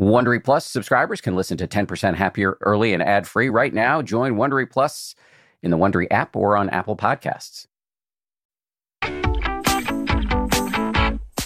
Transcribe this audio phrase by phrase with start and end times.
[0.00, 4.00] Wondery Plus subscribers can listen to 10% Happier early and ad free right now.
[4.00, 5.14] Join Wondery Plus
[5.62, 7.66] in the Wondery app or on Apple Podcasts.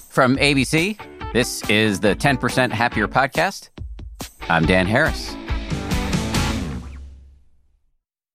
[0.09, 0.97] From ABC,
[1.33, 3.71] this is the 10% Happier podcast.
[4.43, 5.35] I'm Dan Harris.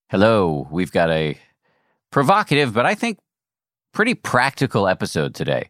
[0.10, 1.38] Hello, we've got a
[2.12, 3.20] provocative, but I think
[3.94, 5.70] pretty practical episode today.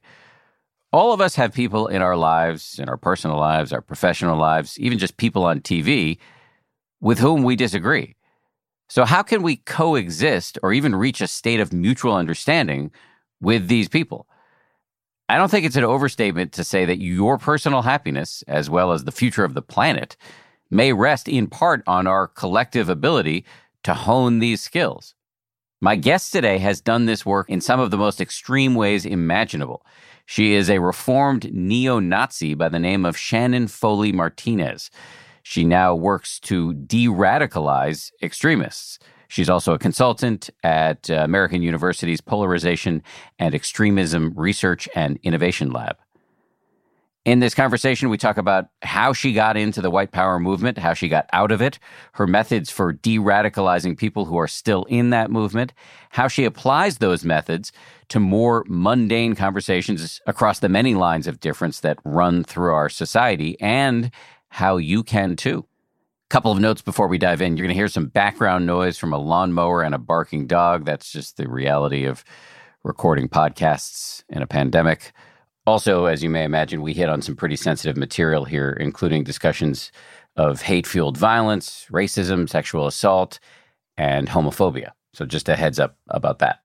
[0.91, 4.79] All of us have people in our lives, in our personal lives, our professional lives,
[4.79, 6.17] even just people on TV
[6.99, 8.15] with whom we disagree.
[8.87, 12.91] So, how can we coexist or even reach a state of mutual understanding
[13.39, 14.27] with these people?
[15.29, 19.03] I don't think it's an overstatement to say that your personal happiness, as well as
[19.03, 20.17] the future of the planet,
[20.71, 23.45] may rest in part on our collective ability
[23.83, 25.13] to hone these skills.
[25.81, 29.85] My guest today has done this work in some of the most extreme ways imaginable.
[30.29, 34.91] She is a reformed neo Nazi by the name of Shannon Foley Martinez.
[35.41, 38.99] She now works to de radicalize extremists.
[39.27, 43.01] She's also a consultant at uh, American University's Polarization
[43.39, 45.97] and Extremism Research and Innovation Lab.
[47.25, 50.93] In this conversation, we talk about how she got into the white power movement, how
[50.93, 51.77] she got out of it,
[52.13, 55.73] her methods for de radicalizing people who are still in that movement,
[56.11, 57.73] how she applies those methods
[58.07, 63.59] to more mundane conversations across the many lines of difference that run through our society,
[63.59, 64.11] and
[64.47, 65.65] how you can too.
[66.29, 67.57] Couple of notes before we dive in.
[67.57, 70.85] You're going to hear some background noise from a lawnmower and a barking dog.
[70.85, 72.23] That's just the reality of
[72.83, 75.11] recording podcasts in a pandemic.
[75.69, 79.91] Also, as you may imagine, we hit on some pretty sensitive material here, including discussions
[80.35, 83.39] of hate fueled violence, racism, sexual assault,
[83.95, 84.93] and homophobia.
[85.13, 86.61] So, just a heads up about that.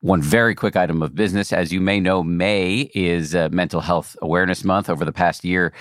[0.00, 1.52] One very quick item of business.
[1.52, 4.90] As you may know, May is uh, Mental Health Awareness Month.
[4.90, 5.72] Over the past year,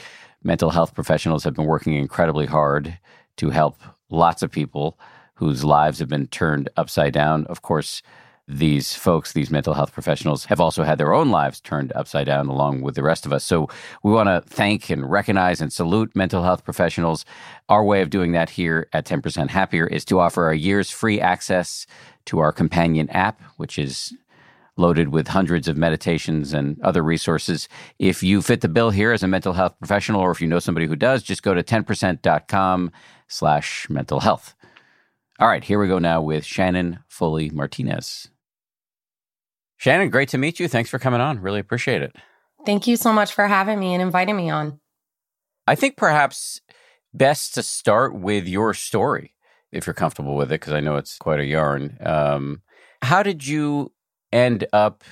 [0.43, 2.99] mental health professionals have been working incredibly hard
[3.37, 4.99] to help lots of people
[5.33, 7.47] whose lives have been turned upside down.
[7.47, 8.03] Of course,
[8.47, 12.47] these folks, these mental health professionals, have also had their own lives turned upside down
[12.47, 13.43] along with the rest of us.
[13.43, 13.67] So
[14.03, 17.25] we want to thank and recognize and salute mental health professionals.
[17.67, 21.19] Our way of doing that here at 10% Happier is to offer a year's free
[21.19, 21.85] access
[22.25, 24.13] to our companion app, which is
[24.77, 27.67] loaded with hundreds of meditations and other resources.
[27.99, 30.59] If you fit the bill here as a mental health professional, or if you know
[30.59, 32.91] somebody who does, just go to 10%.com
[33.27, 34.55] slash mental health.
[35.39, 38.29] All right, here we go now with Shannon Foley Martinez.
[39.77, 40.67] Shannon, great to meet you.
[40.67, 41.39] Thanks for coming on.
[41.39, 42.15] Really appreciate it.
[42.65, 44.79] Thank you so much for having me and inviting me on.
[45.67, 46.61] I think perhaps
[47.13, 49.35] best to start with your story,
[49.71, 51.97] if you're comfortable with it, because I know it's quite a yarn.
[52.01, 52.61] Um,
[53.01, 53.91] how did you
[54.31, 55.03] end up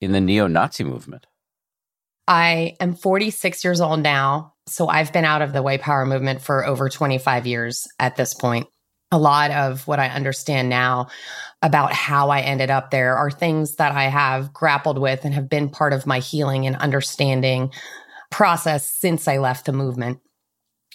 [0.00, 1.26] in the neo Nazi movement?
[2.28, 4.54] I am 46 years old now.
[4.66, 8.34] So I've been out of the white power movement for over 25 years at this
[8.34, 8.68] point
[9.12, 11.08] a lot of what I understand now
[11.62, 15.48] about how I ended up there are things that I have grappled with and have
[15.48, 17.72] been part of my healing and understanding
[18.30, 20.20] process since I left the movement.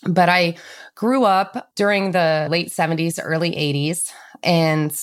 [0.03, 0.55] But I
[0.95, 4.11] grew up during the late 70s, early 80s,
[4.43, 4.95] and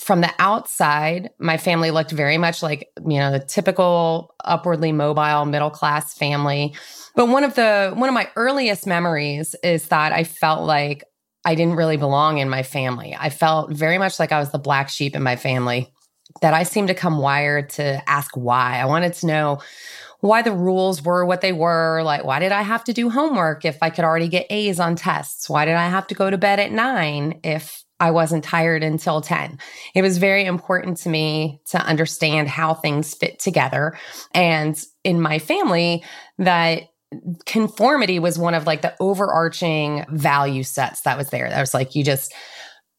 [0.00, 5.46] from the outside, my family looked very much like, you know, the typical upwardly mobile
[5.46, 6.74] middle class family.
[7.14, 11.04] But one of the one of my earliest memories is that I felt like
[11.46, 13.16] I didn't really belong in my family.
[13.18, 15.92] I felt very much like I was the black sheep in my family,
[16.42, 18.78] that I seemed to come wired to ask why.
[18.78, 19.60] I wanted to know
[20.20, 22.02] why the rules were what they were.
[22.02, 24.96] Like, why did I have to do homework if I could already get A's on
[24.96, 25.48] tests?
[25.48, 29.22] Why did I have to go to bed at nine if I wasn't tired until
[29.22, 29.58] 10.
[29.94, 33.98] It was very important to me to understand how things fit together.
[34.34, 36.04] And in my family,
[36.38, 36.82] that
[37.44, 41.48] conformity was one of like the overarching value sets that was there.
[41.48, 42.34] That was like, you just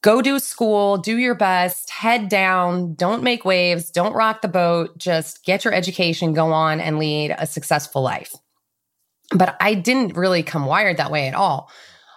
[0.01, 4.97] go do school, do your best, head down, don't make waves, don't rock the boat,
[4.97, 8.33] just get your education, go on and lead a successful life.
[9.31, 11.69] But I didn't really come wired that way at all.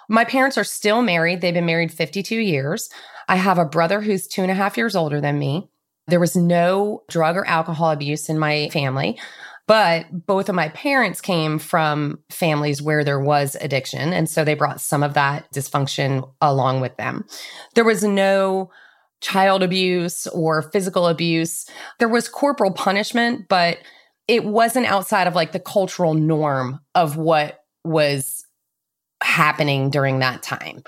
[0.08, 1.41] My parents are still married.
[1.41, 2.91] They've been married 52 years.
[3.29, 5.69] I have a brother who's two and a half years older than me.
[6.08, 9.19] There was no drug or alcohol abuse in my family.
[9.70, 14.12] But both of my parents came from families where there was addiction.
[14.12, 17.25] And so they brought some of that dysfunction along with them.
[17.76, 18.72] There was no
[19.20, 21.67] child abuse or physical abuse.
[22.00, 23.78] There was corporal punishment, but
[24.26, 28.44] it wasn't outside of like the cultural norm of what was
[29.23, 30.82] happening during that time.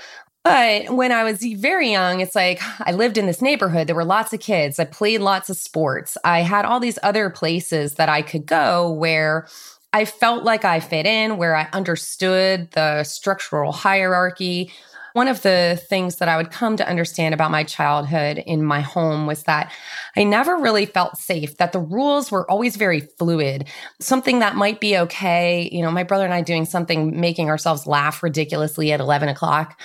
[0.45, 3.87] But when I was very young, it's like I lived in this neighborhood.
[3.87, 4.79] There were lots of kids.
[4.79, 6.19] I played lots of sports.
[6.25, 9.47] I had all these other places that I could go where
[9.93, 14.73] I felt like I fit in, where I understood the structural hierarchy.
[15.13, 18.81] One of the things that I would come to understand about my childhood in my
[18.81, 19.71] home was that
[20.17, 23.69] I never really felt safe, that the rules were always very fluid.
[24.01, 27.87] Something that might be okay, you know, my brother and I doing something, making ourselves
[27.87, 29.79] laugh ridiculously at 11 o'clock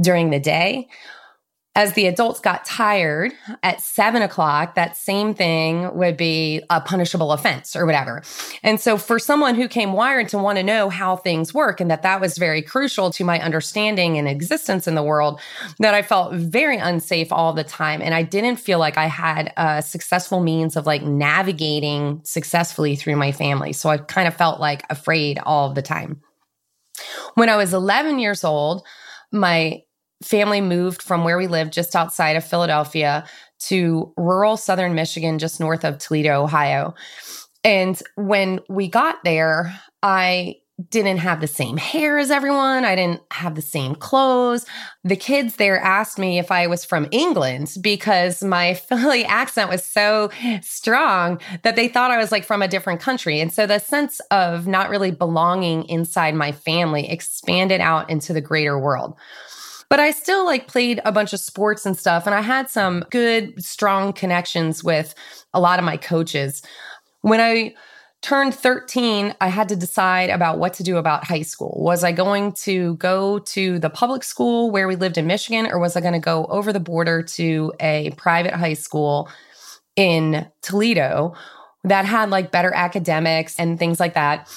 [0.00, 0.88] during the day
[1.76, 3.32] as the adults got tired
[3.62, 8.22] at seven o'clock, that same thing would be a punishable offense or whatever.
[8.64, 11.88] And so for someone who came wired to want to know how things work and
[11.88, 15.40] that that was very crucial to my understanding and existence in the world,
[15.78, 18.02] that I felt very unsafe all the time.
[18.02, 23.16] And I didn't feel like I had a successful means of like navigating successfully through
[23.16, 23.72] my family.
[23.72, 26.20] So I kind of felt like afraid all the time.
[27.34, 28.84] When I was 11 years old,
[29.32, 29.82] my
[30.22, 33.24] family moved from where we lived just outside of Philadelphia
[33.60, 36.94] to rural southern Michigan, just north of Toledo, Ohio.
[37.64, 40.56] And when we got there, I
[40.88, 42.86] didn't have the same hair as everyone.
[42.86, 44.64] I didn't have the same clothes.
[45.04, 49.84] The kids there asked me if I was from England because my Philly accent was
[49.84, 50.30] so
[50.62, 53.40] strong that they thought I was like from a different country.
[53.40, 58.40] And so the sense of not really belonging inside my family expanded out into the
[58.40, 59.16] greater world.
[59.90, 62.24] But I still like played a bunch of sports and stuff.
[62.24, 65.14] And I had some good, strong connections with
[65.52, 66.62] a lot of my coaches.
[67.22, 67.74] When I
[68.22, 71.76] turned 13, I had to decide about what to do about high school.
[71.82, 75.78] Was I going to go to the public school where we lived in Michigan, or
[75.78, 79.28] was I going to go over the border to a private high school
[79.96, 81.34] in Toledo
[81.82, 84.48] that had like better academics and things like that?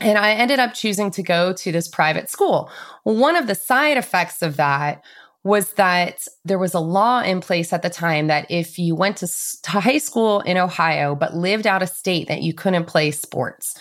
[0.00, 2.70] And I ended up choosing to go to this private school.
[3.02, 5.02] One of the side effects of that
[5.42, 9.16] was that there was a law in place at the time that if you went
[9.18, 9.28] to,
[9.62, 13.74] to high school in Ohio but lived out of state that you couldn't play sports.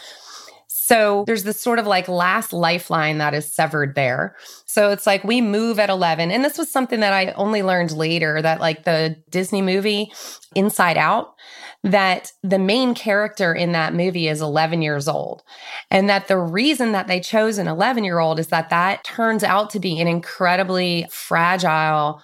[0.67, 4.35] So there's this sort of like last lifeline that is severed there.
[4.65, 6.31] So it's like we move at 11.
[6.31, 10.11] And this was something that I only learned later that like the Disney movie
[10.55, 11.35] Inside Out,
[11.83, 15.43] that the main character in that movie is 11 years old.
[15.89, 19.43] And that the reason that they chose an 11 year old is that that turns
[19.43, 22.21] out to be an incredibly fragile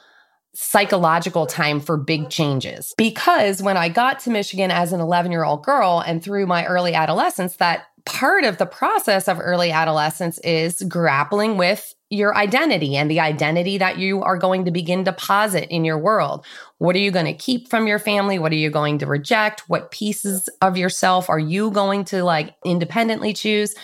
[0.54, 2.94] psychological time for big changes.
[2.98, 6.66] Because when I got to Michigan as an 11 year old girl and through my
[6.66, 12.96] early adolescence, that part of the process of early adolescence is grappling with your identity
[12.96, 16.46] and the identity that you are going to begin to posit in your world.
[16.78, 18.38] What are you going to keep from your family?
[18.38, 19.64] What are you going to reject?
[19.68, 23.76] What pieces of yourself are you going to like independently choose?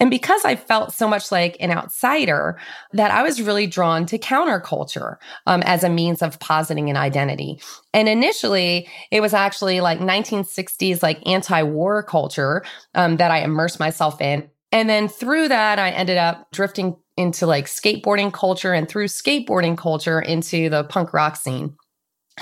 [0.00, 2.58] And because I felt so much like an outsider,
[2.92, 7.60] that I was really drawn to counterculture um, as a means of positing an identity.
[7.94, 12.64] And initially, it was actually like 1960s, like anti war culture
[12.96, 14.50] um, that I immersed myself in.
[14.72, 19.78] And then through that, I ended up drifting into like skateboarding culture and through skateboarding
[19.78, 21.76] culture into the punk rock scene.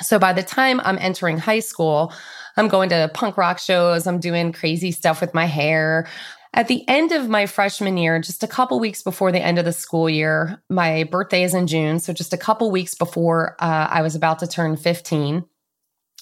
[0.02, 2.12] So by the time I'm entering high school,
[2.56, 4.06] I'm going to punk rock shows.
[4.06, 6.08] I'm doing crazy stuff with my hair.
[6.52, 9.64] At the end of my freshman year, just a couple weeks before the end of
[9.64, 12.00] the school year, my birthday is in June.
[12.00, 15.44] So just a couple weeks before uh, I was about to turn 15,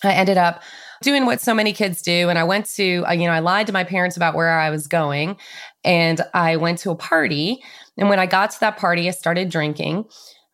[0.04, 0.62] I ended up
[1.02, 2.28] doing what so many kids do.
[2.28, 4.68] And I went to, uh, you know, I lied to my parents about where I
[4.70, 5.36] was going
[5.82, 7.62] and I went to a party.
[7.96, 10.04] And when I got to that party, I started drinking.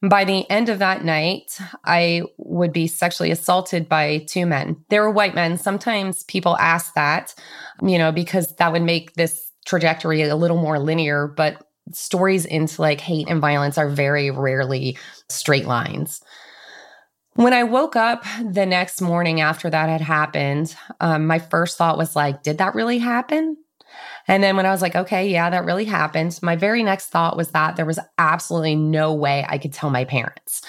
[0.08, 4.76] By the end of that night, I would be sexually assaulted by two men.
[4.90, 5.56] They were white men.
[5.56, 7.34] Sometimes people ask that,
[7.82, 12.82] you know, because that would make this trajectory a little more linear, but stories into
[12.82, 16.20] like hate and violence are very rarely straight lines.
[17.34, 21.98] When I woke up the next morning after that had happened, um, my first thought
[21.98, 23.56] was like, did that really happen?
[24.28, 27.36] And then when I was like, okay, yeah, that really happened, my very next thought
[27.36, 30.62] was that there was absolutely no way I could tell my parents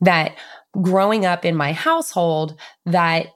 [0.00, 0.36] that
[0.80, 3.28] growing up in my household, that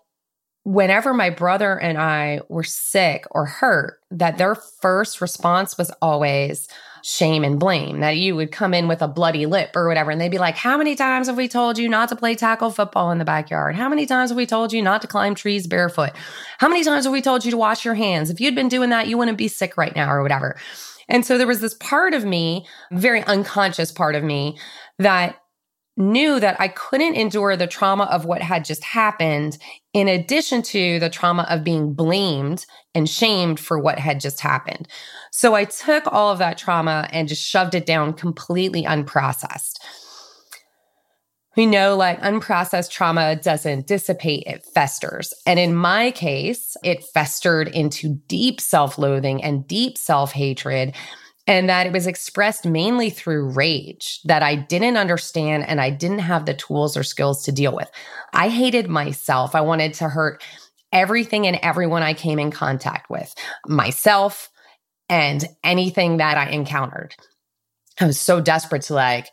[0.65, 6.69] whenever my brother and I were sick or hurt, that their first response was always
[7.03, 8.01] shame and blame.
[8.01, 10.57] That you would come in with a bloody lip or whatever, and they'd be like,
[10.57, 13.75] How many times have we told you not to play tackle football in the backyard?
[13.77, 16.13] How many times have we told you not to climb trees barefoot?
[16.59, 18.31] How many times have we told you to wash your hands?
[18.31, 20.57] If you'd been doing that, you wouldn't be sick right now or whatever.
[21.09, 24.59] And so there was this part of me, very unconscious part of me,
[24.99, 25.37] that
[25.97, 29.59] knew that I couldn't endure the trauma of what had just happened,
[29.93, 34.89] in addition to the trauma of being blamed and shamed for what had just happened.
[35.31, 39.79] So I took all of that trauma and just shoved it down completely unprocessed.
[41.57, 45.35] we know like unprocessed trauma doesn't dissipate, it festers.
[45.47, 50.95] And in my case, it festered into deep self loathing and deep self hatred.
[51.47, 56.21] And that it was expressed mainly through rage that I didn't understand and I didn't
[56.21, 57.91] have the tools or skills to deal with.
[58.33, 59.55] I hated myself.
[59.55, 60.43] I wanted to hurt
[60.93, 63.35] everything and everyone I came in contact with,
[63.67, 64.51] myself
[65.09, 67.15] and anything that I encountered.
[68.01, 69.29] I was so desperate to like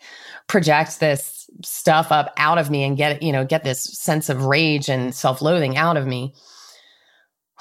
[0.47, 4.45] project this stuff up out of me and get, you know, get this sense of
[4.45, 6.33] rage and self loathing out of me.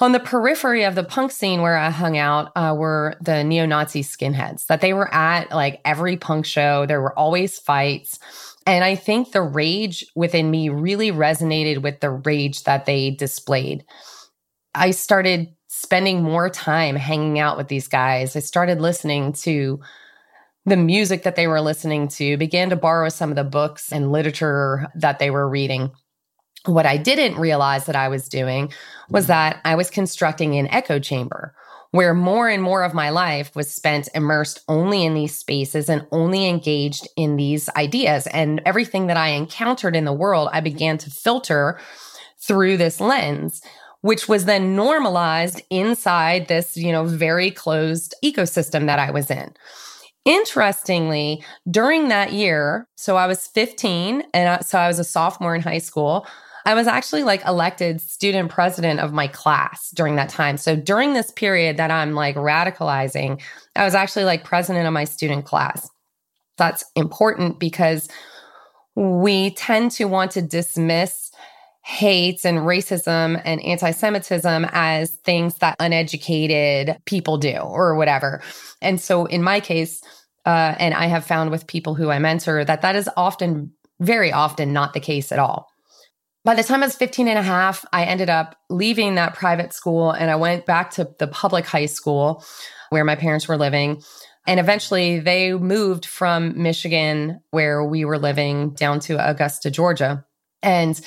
[0.00, 3.66] On the periphery of the punk scene where I hung out uh, were the neo
[3.66, 6.86] Nazi skinheads, that they were at like every punk show.
[6.86, 8.20] There were always fights.
[8.64, 13.84] And I think the rage within me really resonated with the rage that they displayed.
[14.72, 18.36] I started spending more time hanging out with these guys.
[18.36, 19.80] I started listening to
[20.64, 24.12] the music that they were listening to, began to borrow some of the books and
[24.12, 25.90] literature that they were reading.
[26.68, 28.72] What I didn't realize that I was doing
[29.08, 29.28] was mm.
[29.28, 31.54] that I was constructing an echo chamber
[31.90, 36.06] where more and more of my life was spent immersed only in these spaces and
[36.12, 38.26] only engaged in these ideas.
[38.26, 41.80] And everything that I encountered in the world, I began to filter
[42.38, 43.62] through this lens
[44.00, 49.52] which was then normalized inside this, you know, very closed ecosystem that I was in.
[50.24, 55.54] Interestingly, during that year, so I was 15 and I, so I was a sophomore
[55.54, 56.26] in high school.
[56.68, 60.58] I was actually like elected student president of my class during that time.
[60.58, 63.40] So during this period that I'm like radicalizing,
[63.74, 65.88] I was actually like president of my student class.
[66.58, 68.10] That's important because
[68.94, 71.30] we tend to want to dismiss
[71.84, 78.42] hates and racism and anti Semitism as things that uneducated people do or whatever.
[78.82, 80.02] And so in my case,
[80.44, 84.32] uh, and I have found with people who I mentor that that is often, very
[84.32, 85.70] often, not the case at all.
[86.48, 89.74] By the time I was 15 and a half, I ended up leaving that private
[89.74, 92.42] school and I went back to the public high school
[92.88, 94.02] where my parents were living.
[94.46, 100.24] And eventually they moved from Michigan, where we were living, down to Augusta, Georgia.
[100.62, 100.98] And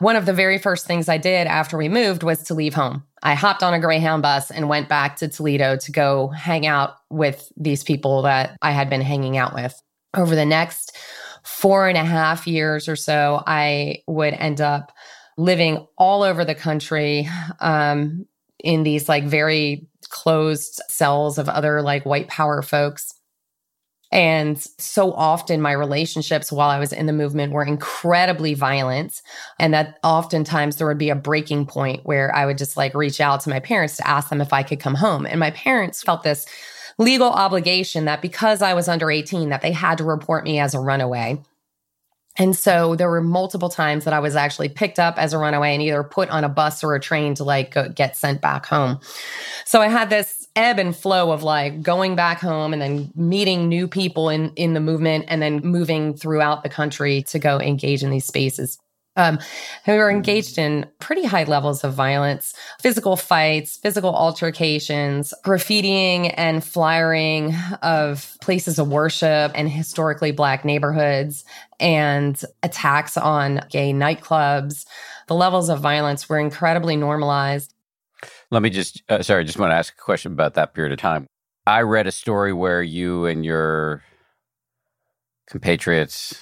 [0.00, 3.04] one of the very first things I did after we moved was to leave home.
[3.22, 6.96] I hopped on a Greyhound bus and went back to Toledo to go hang out
[7.08, 9.74] with these people that I had been hanging out with.
[10.14, 10.94] Over the next
[11.42, 14.92] four and a half years or so, I would end up
[15.36, 17.28] living all over the country
[17.60, 18.26] um,
[18.58, 23.14] in these like very closed cells of other like white power folks.
[24.12, 29.22] And so often my relationships while I was in the movement were incredibly violent.
[29.58, 33.22] And that oftentimes there would be a breaking point where I would just like reach
[33.22, 35.24] out to my parents to ask them if I could come home.
[35.24, 36.44] And my parents felt this
[37.02, 40.74] legal obligation that because I was under 18 that they had to report me as
[40.74, 41.42] a runaway.
[42.38, 45.74] And so there were multiple times that I was actually picked up as a runaway
[45.74, 48.64] and either put on a bus or a train to like go, get sent back
[48.64, 49.00] home.
[49.66, 53.68] So I had this ebb and flow of like going back home and then meeting
[53.68, 58.02] new people in in the movement and then moving throughout the country to go engage
[58.02, 58.78] in these spaces.
[59.14, 59.38] Um,
[59.86, 66.64] we were engaged in pretty high levels of violence, physical fights, physical altercations, graffitiing and
[66.64, 71.44] flyering of places of worship and historically black neighborhoods,
[71.78, 74.86] and attacks on gay nightclubs.
[75.26, 77.74] The levels of violence were incredibly normalized.
[78.50, 80.92] Let me just, uh, sorry, I just want to ask a question about that period
[80.92, 81.26] of time.
[81.66, 84.02] I read a story where you and your
[85.48, 86.32] compatriots,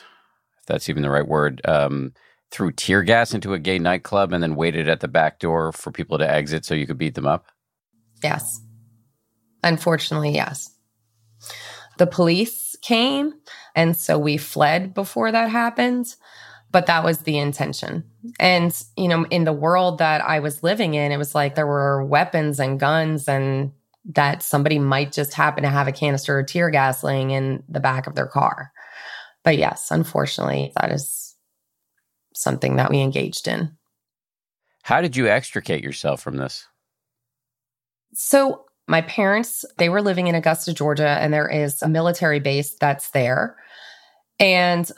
[0.61, 2.13] if that's even the right word, um,
[2.51, 5.91] threw tear gas into a gay nightclub and then waited at the back door for
[5.91, 7.47] people to exit so you could beat them up?
[8.23, 8.61] Yes.
[9.63, 10.71] Unfortunately, yes.
[11.99, 13.35] The police came,
[13.75, 16.15] and so we fled before that happened,
[16.71, 18.05] but that was the intention.
[18.39, 21.67] And, you know, in the world that I was living in, it was like there
[21.67, 23.73] were weapons and guns, and
[24.15, 27.81] that somebody might just happen to have a canister of tear gas laying in the
[27.81, 28.73] back of their car.
[29.45, 31.30] But yes, unfortunately, that is
[32.35, 33.77] something that we engaged in.
[34.83, 36.67] How did you extricate yourself from this?
[38.15, 42.75] So, my parents, they were living in Augusta, Georgia, and there is a military base
[42.81, 43.57] that's there.
[44.41, 44.91] And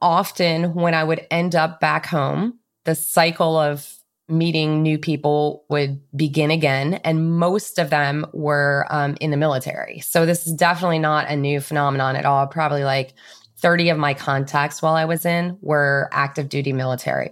[0.00, 3.96] often when I would end up back home, the cycle of
[4.28, 6.94] meeting new people would begin again.
[7.04, 10.00] And most of them were um, in the military.
[10.00, 12.46] So this is definitely not a new phenomenon at all.
[12.46, 13.14] Probably like
[13.58, 17.30] 30 of my contacts while I was in were active duty military.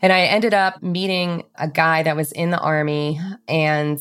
[0.00, 4.00] And I ended up meeting a guy that was in the army and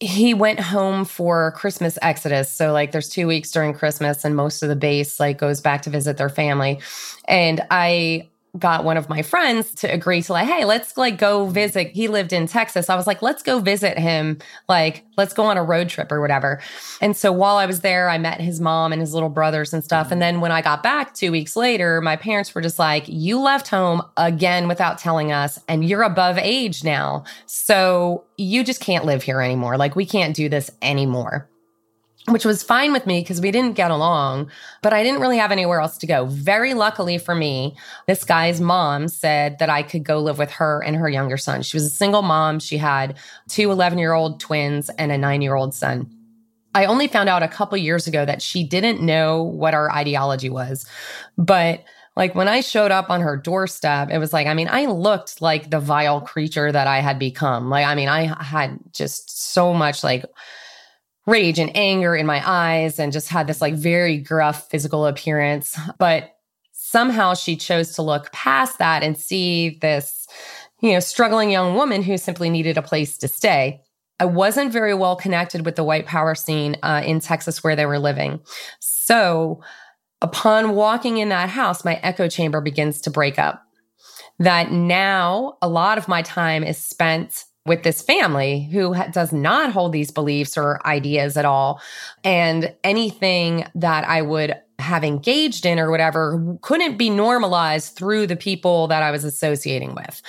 [0.00, 2.50] he went home for Christmas Exodus.
[2.50, 5.82] So like there's 2 weeks during Christmas and most of the base like goes back
[5.82, 6.80] to visit their family.
[7.26, 11.44] And I got one of my friends to agree to like, hey, let's like go
[11.44, 11.52] mm-hmm.
[11.52, 11.88] visit.
[11.88, 12.88] He lived in Texas.
[12.88, 14.38] I was like, let's go visit him.
[14.68, 16.60] Like, let's go on a road trip or whatever.
[17.00, 19.82] And so while I was there, I met his mom and his little brothers and
[19.82, 20.06] stuff.
[20.06, 20.20] And mm-hmm.
[20.20, 23.68] then when I got back two weeks later, my parents were just like, you left
[23.68, 27.24] home again without telling us, and you're above age now.
[27.46, 29.76] So you just can't live here anymore.
[29.76, 31.48] Like, we can't do this anymore
[32.28, 34.50] which was fine with me because we didn't get along,
[34.80, 36.24] but I didn't really have anywhere else to go.
[36.24, 37.76] Very luckily for me,
[38.06, 41.60] this guy's mom said that I could go live with her and her younger son.
[41.62, 42.60] She was a single mom.
[42.60, 46.10] She had two 11 year old twins and a nine year old son.
[46.74, 50.48] I only found out a couple years ago that she didn't know what our ideology
[50.48, 50.86] was.
[51.36, 51.84] But
[52.16, 55.42] like when I showed up on her doorstep, it was like, I mean, I looked
[55.42, 57.68] like the vile creature that I had become.
[57.68, 60.24] Like, I mean, I had just so much like,
[61.26, 65.78] rage and anger in my eyes and just had this like very gruff physical appearance.
[65.98, 66.36] But
[66.72, 70.26] somehow she chose to look past that and see this,
[70.80, 73.80] you know, struggling young woman who simply needed a place to stay.
[74.20, 77.86] I wasn't very well connected with the white power scene uh, in Texas where they
[77.86, 78.40] were living.
[78.80, 79.60] So
[80.20, 83.62] upon walking in that house, my echo chamber begins to break up.
[84.38, 89.72] That now a lot of my time is spent with this family who does not
[89.72, 91.80] hold these beliefs or ideas at all.
[92.22, 98.36] And anything that I would have engaged in or whatever couldn't be normalized through the
[98.36, 100.20] people that I was associating with.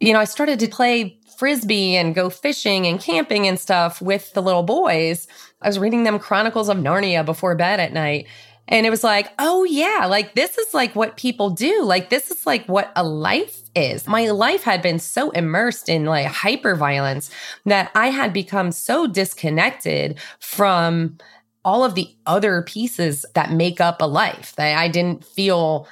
[0.00, 4.32] You know, I started to play frisbee and go fishing and camping and stuff with
[4.32, 5.28] the little boys.
[5.60, 8.26] I was reading them Chronicles of Narnia before bed at night.
[8.68, 11.82] And it was like, oh yeah, like this is like what people do.
[11.84, 14.06] Like this is like what a life is.
[14.06, 17.30] My life had been so immersed in like hyper violence
[17.64, 21.18] that I had become so disconnected from
[21.64, 25.88] all of the other pieces that make up a life that I didn't feel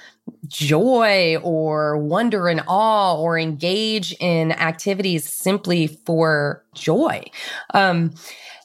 [0.46, 7.24] joy or wonder and awe or engage in activities simply for joy.
[7.74, 8.14] Um,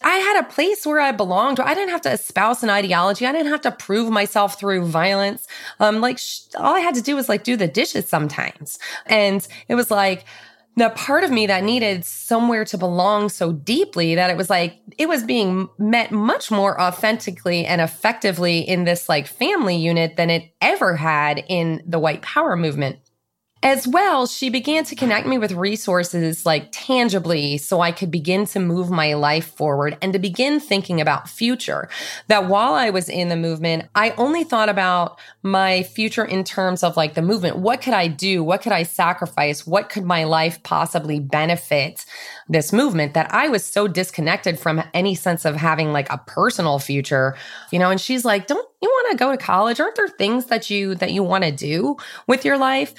[0.01, 1.59] I had a place where I belonged.
[1.59, 3.25] I didn't have to espouse an ideology.
[3.25, 5.45] I didn't have to prove myself through violence.
[5.79, 8.79] Um, like sh- all I had to do was like do the dishes sometimes.
[9.05, 10.25] And it was like,
[10.79, 14.79] the part of me that needed somewhere to belong so deeply that it was like
[14.97, 20.29] it was being met much more authentically and effectively in this like family unit than
[20.29, 22.97] it ever had in the white power movement.
[23.61, 28.45] As well, she began to connect me with resources like tangibly so I could begin
[28.47, 31.89] to move my life forward and to begin thinking about future.
[32.27, 36.83] That while I was in the movement, I only thought about my future in terms
[36.83, 37.57] of like the movement.
[37.57, 38.45] What could I do?
[38.45, 39.67] What could I sacrifice?
[39.67, 42.05] What could my life possibly benefit
[42.47, 46.79] this movement that I was so disconnected from any sense of having like a personal
[46.79, 47.35] future,
[47.73, 49.81] you know, and she's like, don't you want to go to college?
[49.81, 52.95] Aren't there things that you, that you want to do with your life?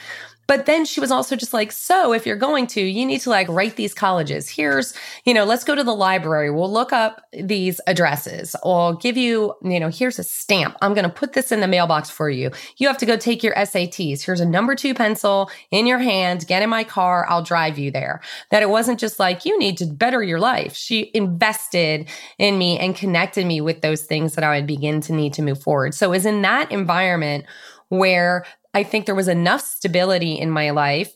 [0.51, 3.31] But then she was also just like, so if you're going to, you need to
[3.31, 4.49] like write these colleges.
[4.49, 6.51] Here's, you know, let's go to the library.
[6.51, 8.57] We'll look up these addresses.
[8.65, 10.77] I'll give you, you know, here's a stamp.
[10.83, 12.51] I'm going to put this in the mailbox for you.
[12.79, 14.23] You have to go take your SATs.
[14.23, 16.49] Here's a number two pencil in your hand.
[16.49, 17.27] Get in my car.
[17.29, 18.21] I'll drive you there.
[18.51, 20.75] That it wasn't just like, you need to better your life.
[20.75, 22.09] She invested
[22.39, 25.43] in me and connected me with those things that I would begin to need to
[25.43, 25.95] move forward.
[25.95, 27.45] So it was in that environment
[27.91, 31.13] where I think there was enough stability in my life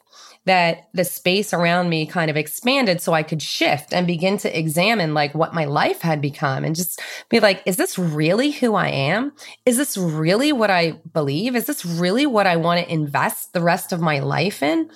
[0.46, 4.58] that the space around me kind of expanded so I could shift and begin to
[4.58, 8.74] examine like what my life had become and just be like, is this really who
[8.74, 9.32] I am?
[9.64, 11.56] Is this really what I believe?
[11.56, 14.90] Is this really what I want to invest the rest of my life in?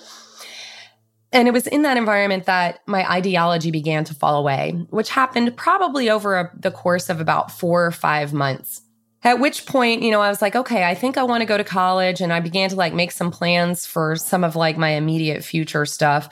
[1.31, 5.55] And it was in that environment that my ideology began to fall away, which happened
[5.57, 8.81] probably over a, the course of about four or five months.
[9.23, 11.57] At which point, you know, I was like, okay, I think I want to go
[11.57, 12.21] to college.
[12.21, 15.85] And I began to like make some plans for some of like my immediate future
[15.85, 16.29] stuff.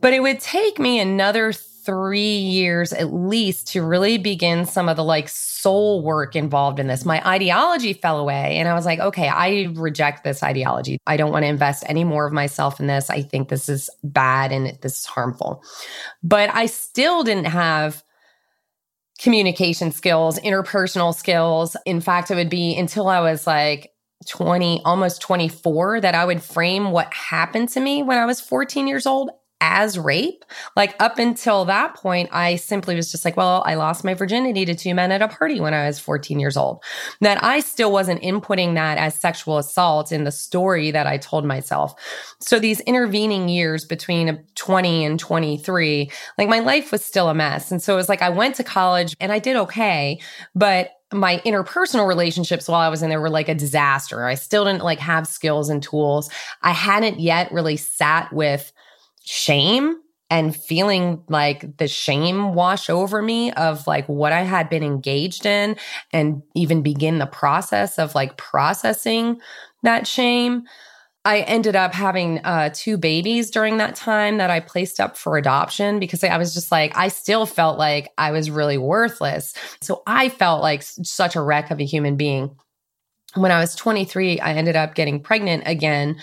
[0.00, 4.96] But it would take me another three years at least to really begin some of
[4.96, 7.04] the like soul work involved in this.
[7.04, 10.98] My ideology fell away and I was like, okay, I reject this ideology.
[11.06, 13.08] I don't want to invest any more of myself in this.
[13.08, 15.62] I think this is bad and this is harmful.
[16.24, 18.02] But I still didn't have
[19.26, 21.76] communication skills, interpersonal skills.
[21.84, 23.90] In fact, it would be until I was like
[24.28, 28.86] 20, almost 24, that I would frame what happened to me when I was 14
[28.86, 30.44] years old as rape.
[30.76, 34.64] Like up until that point, I simply was just like, well, I lost my virginity
[34.64, 36.82] to two men at a party when I was 14 years old.
[37.20, 41.44] That I still wasn't inputting that as sexual assault in the story that I told
[41.44, 41.94] myself.
[42.40, 47.70] So these intervening years between 20 and 23, like my life was still a mess.
[47.70, 50.20] And so it was like I went to college and I did okay,
[50.54, 54.24] but my interpersonal relationships while I was in there were like a disaster.
[54.24, 56.28] I still didn't like have skills and tools.
[56.62, 58.72] I hadn't yet really sat with
[59.26, 59.96] shame
[60.30, 65.46] and feeling like the shame wash over me of like what I had been engaged
[65.46, 65.76] in
[66.12, 69.40] and even begin the process of like processing
[69.82, 70.64] that shame.
[71.24, 75.36] I ended up having uh, two babies during that time that I placed up for
[75.36, 79.52] adoption because I was just like, I still felt like I was really worthless.
[79.80, 82.56] So I felt like such a wreck of a human being.
[83.34, 86.16] When I was 23, I ended up getting pregnant again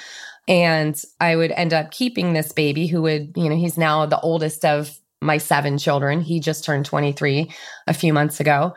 [0.47, 4.19] and I would end up keeping this baby who would, you know, he's now the
[4.19, 6.21] oldest of my seven children.
[6.21, 7.49] He just turned 23
[7.88, 8.73] a few months ago.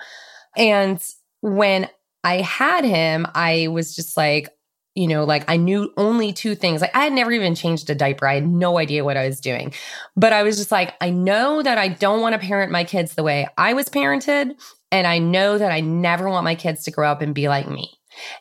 [0.57, 1.03] And
[1.41, 1.89] when
[2.23, 4.49] I had him, I was just like,
[4.95, 6.81] you know, like I knew only two things.
[6.81, 8.27] Like I had never even changed a diaper.
[8.27, 9.75] I had no idea what I was doing.
[10.17, 13.15] But I was just like, I know that I don't want to parent my kids
[13.15, 14.53] the way I was parented.
[14.91, 17.69] And I know that I never want my kids to grow up and be like
[17.69, 17.91] me.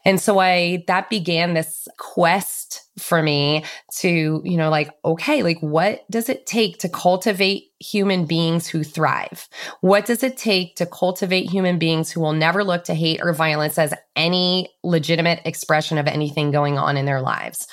[0.05, 3.63] And so I, that began this quest for me
[3.99, 8.83] to, you know, like, okay, like what does it take to cultivate human beings who
[8.83, 9.47] thrive?
[9.81, 13.33] What does it take to cultivate human beings who will never look to hate or
[13.33, 17.67] violence as any legitimate expression of anything going on in their lives?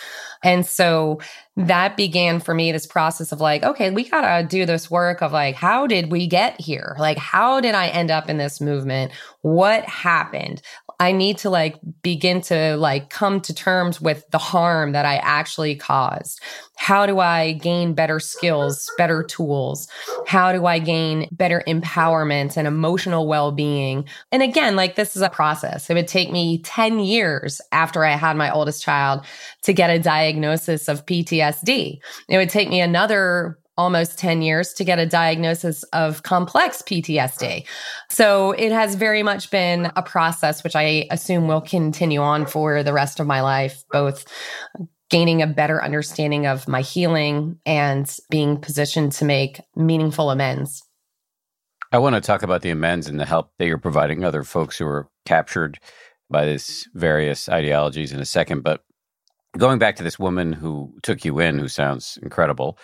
[0.45, 1.21] And so
[1.57, 5.23] that began for me this process of like, okay, we got to do this work
[5.23, 6.97] of like, how did we get here?
[6.99, 9.13] Like, how did I end up in this movement?
[9.43, 10.63] What happened?
[10.99, 15.17] I need to like begin to like come to terms with the harm that I
[15.17, 16.41] actually caused.
[16.77, 19.89] How do I gain better skills, better tools?
[20.27, 24.07] How do I gain better empowerment and emotional well being?
[24.31, 25.91] And again, like this is a process.
[25.91, 29.25] It would take me 10 years after I had my oldest child
[29.63, 31.99] to get a diagnosis of PTSD.
[32.29, 37.67] It would take me another almost 10 years to get a diagnosis of complex PTSD.
[38.11, 42.83] So it has very much been a process, which I assume will continue on for
[42.83, 44.25] the rest of my life, both
[45.13, 50.83] gaining a better understanding of my healing and being positioned to make meaningful amends.
[51.93, 54.79] I want to talk about the amends and the help that you're providing other folks
[54.79, 55.79] who are captured
[56.31, 58.63] by these various ideologies in a second.
[58.63, 58.83] But
[59.59, 62.79] going back to this woman who took you in, who sounds incredible.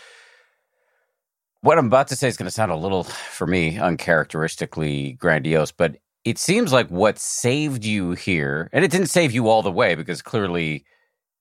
[1.63, 5.73] What I'm about to say is going to sound a little, for me, uncharacteristically grandiose,
[5.73, 9.73] but it seems like what saved you here, and it didn't save you all the
[9.73, 10.85] way because clearly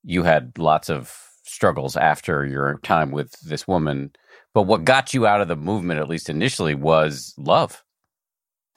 [0.08, 4.12] you had lots of struggles after your time with this woman.
[4.54, 7.84] But what got you out of the movement, at least initially, was love.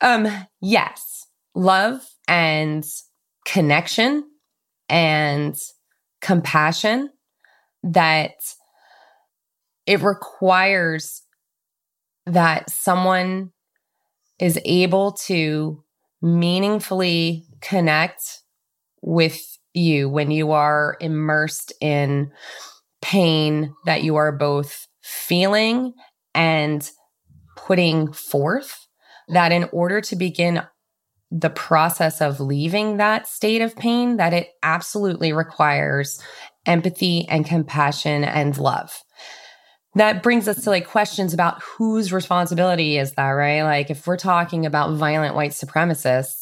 [0.00, 0.26] Um,
[0.60, 1.26] yes.
[1.54, 2.84] Love and
[3.46, 4.24] connection
[4.88, 5.56] and
[6.20, 7.10] compassion
[7.84, 8.32] that
[9.86, 11.22] it requires
[12.26, 13.52] that someone
[14.40, 15.84] is able to
[16.20, 18.42] meaningfully connect
[19.00, 22.30] with you when you are immersed in
[23.02, 25.92] pain that you are both feeling
[26.34, 26.90] and
[27.56, 28.86] putting forth
[29.28, 30.62] that in order to begin
[31.30, 36.20] the process of leaving that state of pain that it absolutely requires
[36.66, 39.02] empathy and compassion and love.
[39.94, 43.62] That brings us to like questions about whose responsibility is that right?
[43.62, 46.39] Like if we're talking about violent white supremacists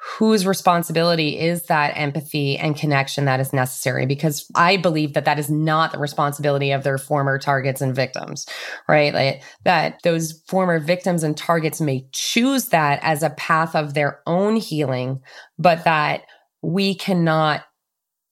[0.00, 4.06] whose responsibility is that empathy and connection that is necessary?
[4.06, 8.46] Because i believe that that is not the responsibility of their former targets and victims
[8.88, 9.12] right?
[9.14, 14.20] Like that those former victims and targets may choose that as a path of their
[14.26, 15.20] own healing
[15.58, 16.22] but that
[16.62, 17.64] we cannot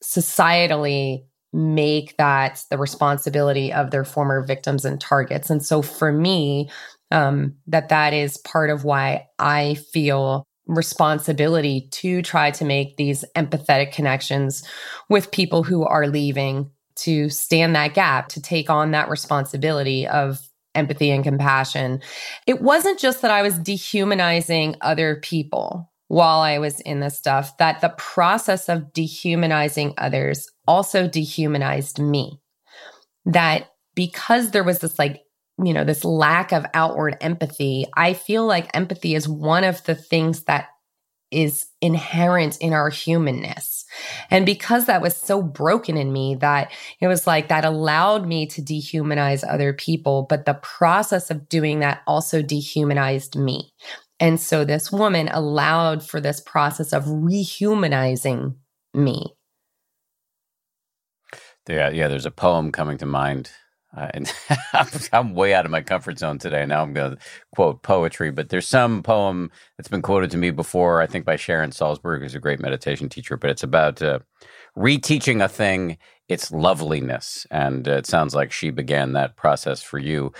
[0.03, 5.49] societally make that the responsibility of their former victims and targets.
[5.49, 6.69] And so for me
[7.11, 13.25] um, that that is part of why i feel responsibility to try to make these
[13.37, 14.67] empathetic connections
[15.09, 20.41] with people who are leaving to stand that gap to take on that responsibility of
[20.75, 22.01] empathy and compassion.
[22.47, 27.57] It wasn't just that i was dehumanizing other people while i was in this stuff
[27.59, 32.41] that the process of dehumanizing others also dehumanized me.
[33.25, 35.23] That because there was this like
[35.63, 39.95] you know, this lack of outward empathy, I feel like empathy is one of the
[39.95, 40.69] things that
[41.31, 43.85] is inherent in our humanness.
[44.31, 48.47] And because that was so broken in me that it was like that allowed me
[48.47, 53.73] to dehumanize other people, but the process of doing that also dehumanized me.
[54.21, 58.55] And so this woman allowed for this process of rehumanizing
[58.95, 59.35] me.
[61.69, 63.51] Yeah, yeah, there's a poem coming to mind
[63.97, 64.33] uh, and
[65.13, 66.67] I'm way out of my comfort zone today.
[66.67, 67.19] Now I'm going to
[67.55, 71.37] quote poetry, but there's some poem that's been quoted to me before, I think by
[71.37, 74.21] Sharon Salzberg, who's a great meditation teacher, but it's about uh,
[74.77, 77.47] reteaching a thing its loveliness.
[77.51, 80.33] And uh, it sounds like she began that process for you.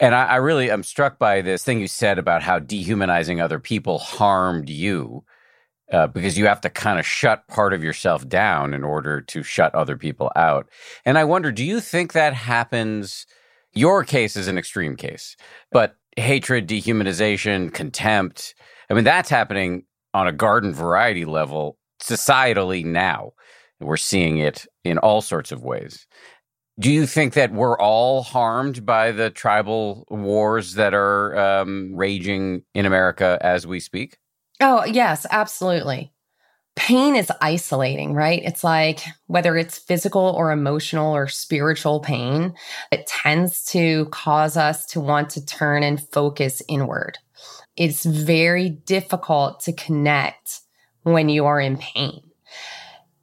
[0.00, 3.58] And I, I really am struck by this thing you said about how dehumanizing other
[3.58, 5.24] people harmed you
[5.92, 9.42] uh, because you have to kind of shut part of yourself down in order to
[9.42, 10.68] shut other people out.
[11.04, 13.26] And I wonder, do you think that happens?
[13.74, 15.36] Your case is an extreme case,
[15.72, 18.54] but hatred, dehumanization, contempt,
[18.90, 23.32] I mean, that's happening on a garden variety level societally now.
[23.80, 26.06] We're seeing it in all sorts of ways.
[26.78, 32.62] Do you think that we're all harmed by the tribal wars that are um, raging
[32.74, 34.18] in America as we speak?
[34.60, 36.12] Oh, yes, absolutely.
[36.76, 38.42] Pain is isolating, right?
[38.44, 42.54] It's like whether it's physical or emotional or spiritual pain,
[42.92, 47.18] it tends to cause us to want to turn and focus inward.
[47.76, 50.60] It's very difficult to connect
[51.02, 52.22] when you are in pain.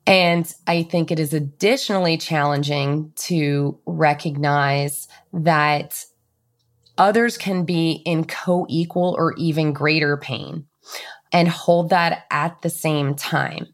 [0.08, 6.06] And I think it is additionally challenging to recognize that
[6.98, 10.66] others can be in co equal or even greater pain
[11.32, 13.68] and hold that at the same time.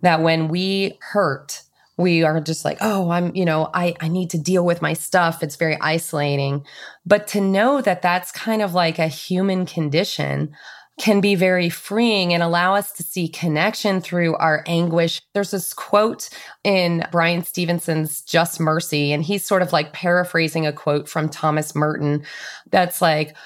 [0.00, 1.62] That when we hurt,
[1.96, 4.92] we are just like, oh, I'm, you know, I, I need to deal with my
[4.92, 5.42] stuff.
[5.42, 6.64] It's very isolating.
[7.06, 10.54] But to know that that's kind of like a human condition
[10.98, 15.20] can be very freeing and allow us to see connection through our anguish.
[15.32, 16.28] There's this quote
[16.62, 21.74] in Bryan Stevenson's Just Mercy, and he's sort of like paraphrasing a quote from Thomas
[21.74, 22.24] Merton
[22.70, 23.36] that's like,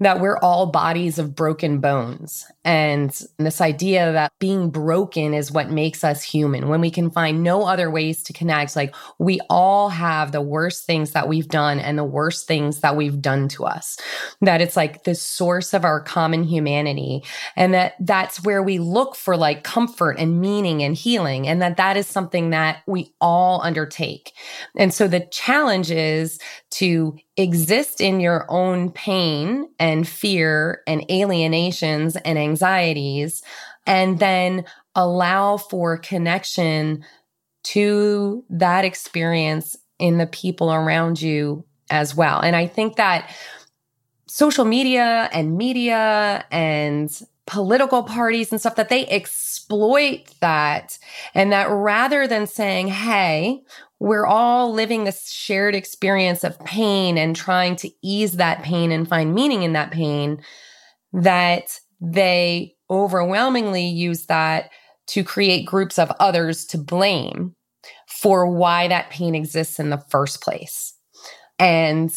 [0.00, 2.46] that we're all bodies of broken bones.
[2.68, 6.68] And this idea that being broken is what makes us human.
[6.68, 10.84] When we can find no other ways to connect, like we all have the worst
[10.84, 13.96] things that we've done and the worst things that we've done to us.
[14.42, 17.24] That it's like the source of our common humanity.
[17.56, 21.48] And that that's where we look for like comfort and meaning and healing.
[21.48, 24.32] And that that is something that we all undertake.
[24.76, 26.38] And so the challenge is
[26.72, 33.42] to exist in your own pain and fear and alienations and anxieties,
[33.86, 37.04] and then allow for connection
[37.62, 42.40] to that experience in the people around you as well.
[42.40, 43.30] And I think that
[44.26, 47.10] social media and media and
[47.46, 50.98] political parties and stuff that they exploit that
[51.34, 53.62] and that rather than saying, Hey,
[53.98, 59.08] we're all living this shared experience of pain and trying to ease that pain and
[59.08, 60.40] find meaning in that pain
[61.12, 64.70] that they overwhelmingly use that
[65.08, 67.54] to create groups of others to blame
[68.06, 70.94] for why that pain exists in the first place.
[71.58, 72.12] And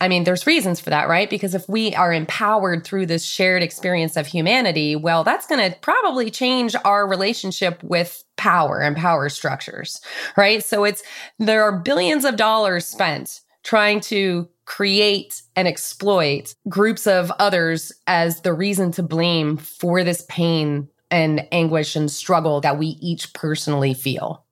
[0.00, 1.30] I mean, there's reasons for that, right?
[1.30, 5.78] Because if we are empowered through this shared experience of humanity, well, that's going to
[5.78, 10.00] probably change our relationship with power and power structures,
[10.36, 10.62] right?
[10.62, 11.02] So it's,
[11.38, 18.40] there are billions of dollars spent trying to create and exploit groups of others as
[18.40, 23.94] the reason to blame for this pain and anguish and struggle that we each personally
[23.94, 24.44] feel.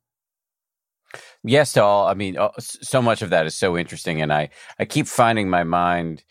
[1.44, 2.06] Yes, to all.
[2.06, 5.50] I mean, uh, so much of that is so interesting, and I I keep finding
[5.50, 6.22] my mind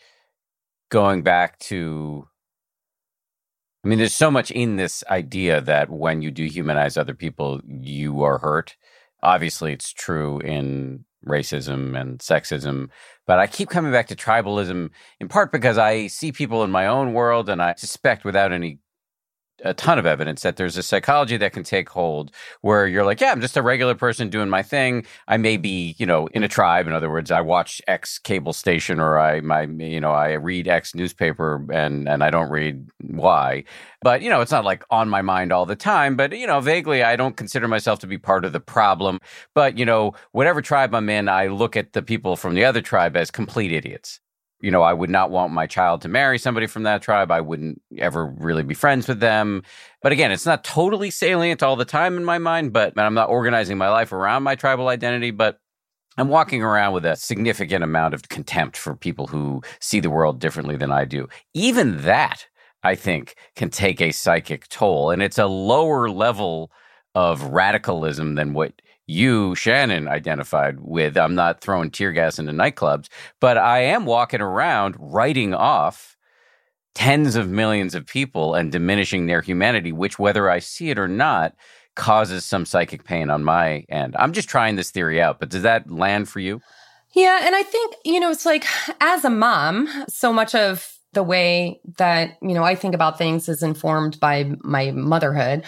[0.90, 2.26] going back to.
[3.84, 8.22] I mean, there's so much in this idea that when you dehumanize other people, you
[8.22, 8.76] are hurt.
[9.22, 12.88] Obviously, it's true in racism and sexism,
[13.26, 16.86] but I keep coming back to tribalism in part because I see people in my
[16.86, 18.78] own world, and I suspect without any
[19.64, 23.20] a ton of evidence that there's a psychology that can take hold where you're like,
[23.20, 25.06] yeah, I'm just a regular person doing my thing.
[25.28, 26.86] I may be, you know, in a tribe.
[26.86, 30.68] In other words, I watch X cable station or I, my, you know, I read
[30.68, 33.64] X newspaper and, and I don't read Y.
[34.02, 36.16] But, you know, it's not like on my mind all the time.
[36.16, 39.20] But, you know, vaguely, I don't consider myself to be part of the problem.
[39.54, 42.80] But, you know, whatever tribe I'm in, I look at the people from the other
[42.80, 44.21] tribe as complete idiots
[44.62, 47.30] you know, I would not want my child to marry somebody from that tribe.
[47.30, 49.62] I wouldn't ever really be friends with them.
[50.00, 53.28] But again, it's not totally salient all the time in my mind, but I'm not
[53.28, 55.58] organizing my life around my tribal identity, but
[56.16, 60.40] I'm walking around with a significant amount of contempt for people who see the world
[60.40, 61.28] differently than I do.
[61.54, 62.46] Even that
[62.82, 65.10] I think, can take a psychic toll.
[65.10, 66.72] And it's a lower level
[67.14, 68.72] of radicalism than what
[69.06, 71.16] you, Shannon, identified with.
[71.16, 73.08] I'm not throwing tear gas into nightclubs,
[73.40, 76.16] but I am walking around writing off
[76.94, 81.08] tens of millions of people and diminishing their humanity, which, whether I see it or
[81.08, 81.54] not,
[81.94, 84.14] causes some psychic pain on my end.
[84.18, 86.60] I'm just trying this theory out, but does that land for you?
[87.14, 87.40] Yeah.
[87.42, 88.64] And I think, you know, it's like
[89.00, 93.48] as a mom, so much of the way that, you know, I think about things
[93.48, 95.64] is informed by my motherhood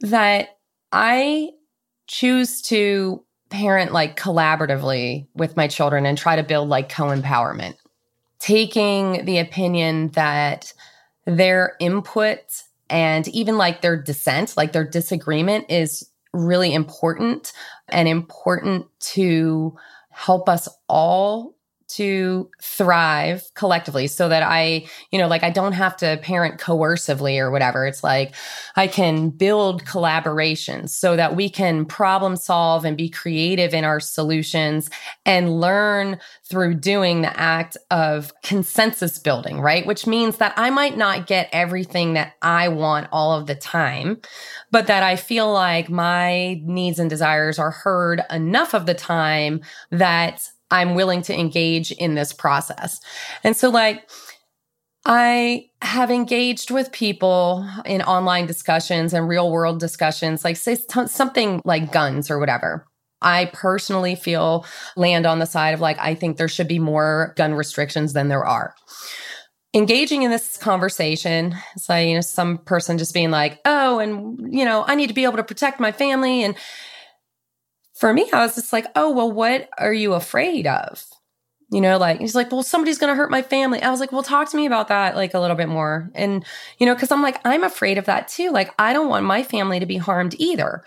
[0.00, 0.50] that
[0.92, 1.50] I
[2.06, 7.76] choose to parent like collaboratively with my children and try to build like co empowerment,
[8.38, 10.72] taking the opinion that
[11.24, 12.40] their input
[12.90, 17.52] and even like their dissent, like their disagreement is really important
[17.88, 19.76] and important to
[20.10, 21.53] help us all
[21.94, 27.38] to thrive collectively so that I, you know, like I don't have to parent coercively
[27.38, 27.86] or whatever.
[27.86, 28.34] It's like
[28.74, 34.00] I can build collaborations so that we can problem solve and be creative in our
[34.00, 34.90] solutions
[35.24, 39.86] and learn through doing the act of consensus building, right?
[39.86, 44.20] Which means that I might not get everything that I want all of the time,
[44.72, 49.60] but that I feel like my needs and desires are heard enough of the time
[49.92, 53.00] that I'm willing to engage in this process.
[53.42, 54.08] And so, like,
[55.06, 61.06] I have engaged with people in online discussions and real world discussions, like, say t-
[61.06, 62.86] something like guns or whatever.
[63.20, 67.32] I personally feel land on the side of like, I think there should be more
[67.36, 68.74] gun restrictions than there are.
[69.74, 74.54] Engaging in this conversation, it's like, you know, some person just being like, oh, and,
[74.54, 76.44] you know, I need to be able to protect my family.
[76.44, 76.54] And
[77.94, 81.04] for me, I was just like, oh, well, what are you afraid of?
[81.70, 83.82] You know, like he's like, well, somebody's going to hurt my family.
[83.82, 86.10] I was like, well, talk to me about that like a little bit more.
[86.14, 86.44] And,
[86.78, 88.50] you know, cause I'm like, I'm afraid of that too.
[88.50, 90.84] Like, I don't want my family to be harmed either.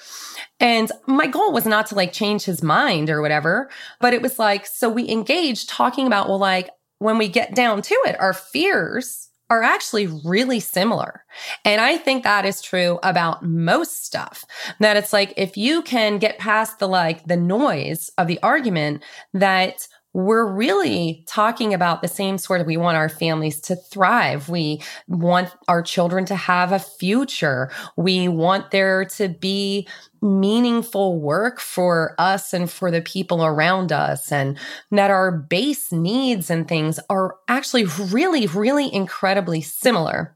[0.60, 4.40] And my goal was not to like change his mind or whatever, but it was
[4.40, 8.34] like, so we engaged talking about, well, like when we get down to it, our
[8.34, 11.24] fears are actually really similar.
[11.64, 14.46] And I think that is true about most stuff.
[14.80, 19.04] That it's like if you can get past the like the noise of the argument
[19.34, 24.50] that we're really talking about the same sort of we want our families to thrive.
[24.50, 27.70] We want our children to have a future.
[27.98, 29.88] We want there to be
[30.20, 34.58] meaningful work for us and for the people around us and
[34.90, 40.36] that our base needs and things are actually really, really incredibly similar.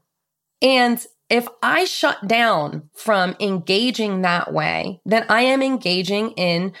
[0.62, 6.74] And if I shut down from engaging that way, then I am engaging in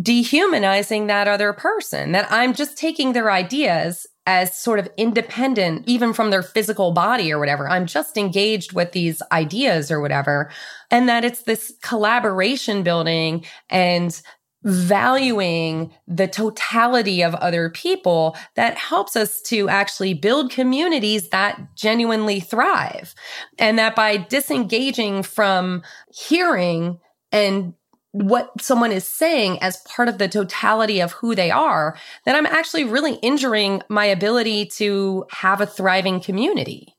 [0.00, 6.12] dehumanizing that other person, that I'm just taking their ideas as sort of independent, even
[6.12, 7.68] from their physical body or whatever.
[7.68, 10.50] I'm just engaged with these ideas or whatever.
[10.90, 14.20] And that it's this collaboration building and
[14.64, 22.40] valuing the totality of other people that helps us to actually build communities that genuinely
[22.40, 23.14] thrive.
[23.58, 26.98] And that by disengaging from hearing
[27.30, 27.74] and
[28.14, 32.46] what someone is saying as part of the totality of who they are, then I'm
[32.46, 36.94] actually really injuring my ability to have a thriving community.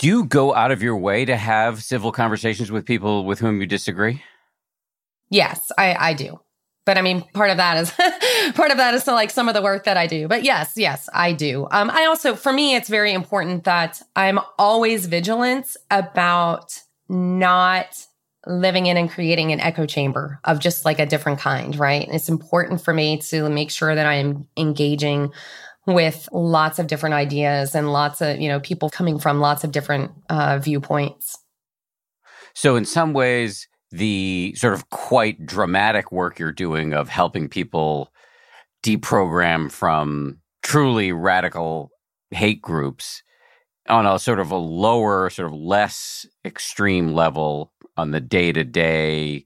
[0.00, 3.60] Do you go out of your way to have civil conversations with people with whom
[3.60, 4.20] you disagree?
[5.30, 6.40] Yes, I, I do.
[6.84, 7.90] But I mean, part of that is
[8.56, 10.26] part of that is to like some of the work that I do.
[10.26, 11.68] But yes, yes, I do.
[11.70, 18.07] Um, I also, for me, it's very important that I'm always vigilant about not
[18.46, 22.06] living in and creating an echo chamber of just like a different kind, right?
[22.06, 25.32] And it's important for me to make sure that I am engaging
[25.86, 29.72] with lots of different ideas and lots of, you know, people coming from lots of
[29.72, 31.38] different uh, viewpoints.
[32.54, 38.12] So, in some ways, the sort of quite dramatic work you're doing of helping people
[38.84, 41.90] deprogram from truly radical
[42.30, 43.22] hate groups
[43.88, 48.64] on a sort of a lower, sort of less extreme level on the day to
[48.64, 49.44] day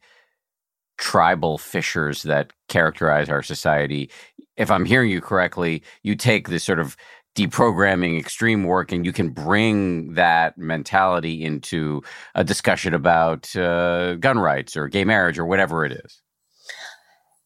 [0.98, 4.10] tribal fissures that characterize our society.
[4.56, 6.96] If I'm hearing you correctly, you take this sort of
[7.34, 12.02] deprogramming extreme work and you can bring that mentality into
[12.34, 16.20] a discussion about uh, gun rights or gay marriage or whatever it is.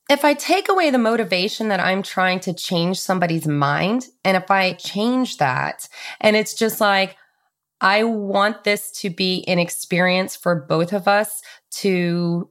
[0.09, 4.51] If I take away the motivation that I'm trying to change somebody's mind, and if
[4.51, 5.89] I change that,
[6.21, 7.17] and it's just like,
[7.81, 12.49] I want this to be an experience for both of us to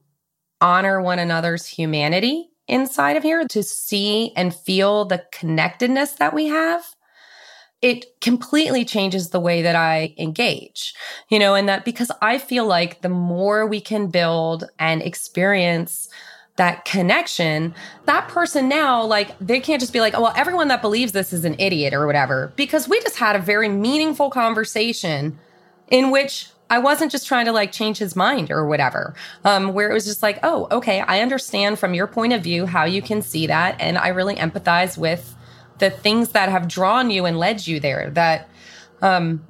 [0.60, 6.46] honor one another's humanity inside of here, to see and feel the connectedness that we
[6.46, 6.84] have.
[7.82, 10.94] it completely changes the way that I engage,
[11.28, 16.08] you know, and that because I feel like the more we can build and experience
[16.56, 17.74] that connection,
[18.06, 21.32] that person now, like, they can't just be like, oh, well, everyone that believes this
[21.32, 25.38] is an idiot or whatever, because we just had a very meaningful conversation
[25.88, 29.90] in which I wasn't just trying to like change his mind or whatever, um, where
[29.90, 33.02] it was just like, oh, okay, I understand from your point of view how you
[33.02, 33.80] can see that.
[33.80, 35.36] And I really empathize with
[35.78, 38.10] the things that have drawn you and led you there.
[38.10, 38.48] That
[39.00, 39.46] um,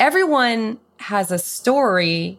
[0.00, 2.38] everyone has a story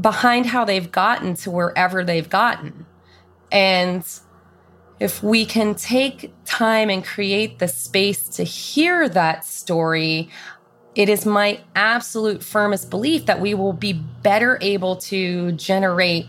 [0.00, 2.86] behind how they've gotten to wherever they've gotten.
[3.52, 4.04] And
[5.00, 10.30] if we can take time and create the space to hear that story,
[10.94, 16.26] it is my absolute firmest belief that we will be better able to generate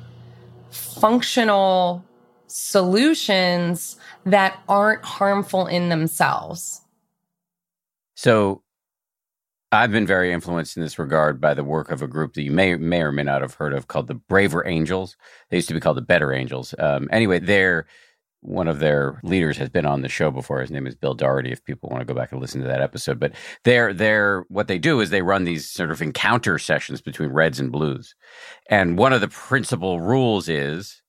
[0.72, 2.03] functional
[2.47, 6.82] solutions that aren't harmful in themselves.
[8.16, 8.61] So
[9.76, 12.51] I've been very influenced in this regard by the work of a group that you
[12.51, 15.17] may may or may not have heard of called the Braver Angels.
[15.49, 16.73] They used to be called the Better Angels.
[16.80, 17.86] Um, anyway, they're
[18.41, 20.61] one of their leaders has been on the show before.
[20.61, 21.51] His name is Bill Doherty.
[21.51, 24.67] If people want to go back and listen to that episode, but they're they're what
[24.67, 28.15] they do is they run these sort of encounter sessions between Reds and Blues,
[28.69, 31.01] and one of the principal rules is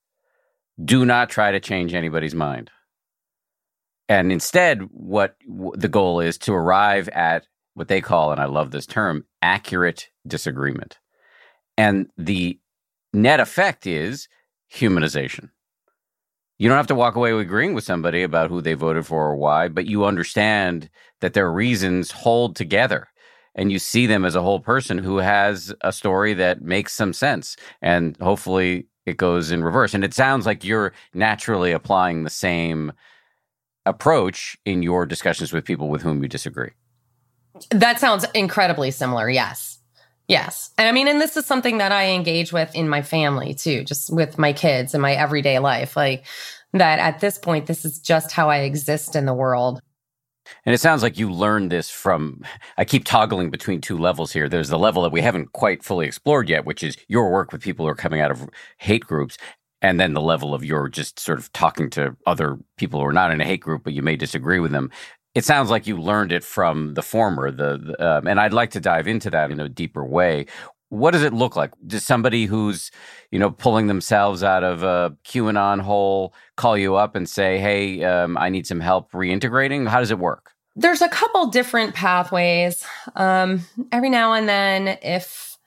[0.82, 2.70] do not try to change anybody's mind.
[4.08, 7.46] And instead, what the goal is to arrive at
[7.76, 10.98] what they call, and I love this term, accurate disagreement.
[11.76, 12.58] And the
[13.12, 14.28] net effect is
[14.72, 15.50] humanization.
[16.56, 19.36] You don't have to walk away agreeing with somebody about who they voted for or
[19.36, 20.88] why, but you understand
[21.20, 23.08] that their reasons hold together
[23.54, 27.12] and you see them as a whole person who has a story that makes some
[27.12, 27.56] sense.
[27.82, 29.92] And hopefully it goes in reverse.
[29.92, 32.90] And it sounds like you're naturally applying the same
[33.84, 36.70] approach in your discussions with people with whom you disagree.
[37.70, 39.28] That sounds incredibly similar.
[39.28, 39.78] Yes.
[40.28, 40.70] Yes.
[40.76, 43.84] And I mean, and this is something that I engage with in my family too,
[43.84, 45.96] just with my kids and my everyday life.
[45.96, 46.24] Like
[46.72, 49.80] that at this point, this is just how I exist in the world.
[50.64, 52.44] And it sounds like you learned this from,
[52.76, 54.48] I keep toggling between two levels here.
[54.48, 57.62] There's the level that we haven't quite fully explored yet, which is your work with
[57.62, 58.48] people who are coming out of
[58.78, 59.36] hate groups.
[59.82, 63.12] And then the level of your just sort of talking to other people who are
[63.12, 64.90] not in a hate group, but you may disagree with them
[65.36, 67.50] it sounds like you learned it from the former.
[67.50, 70.46] The, the um, and I'd like to dive into that in a deeper way.
[70.88, 71.72] What does it look like?
[71.86, 72.90] Does somebody who's
[73.30, 78.02] you know pulling themselves out of a QAnon hole call you up and say, "Hey,
[78.02, 79.86] um, I need some help reintegrating"?
[79.86, 80.52] How does it work?
[80.74, 82.82] There's a couple different pathways.
[83.14, 83.60] Um,
[83.92, 85.58] every now and then, if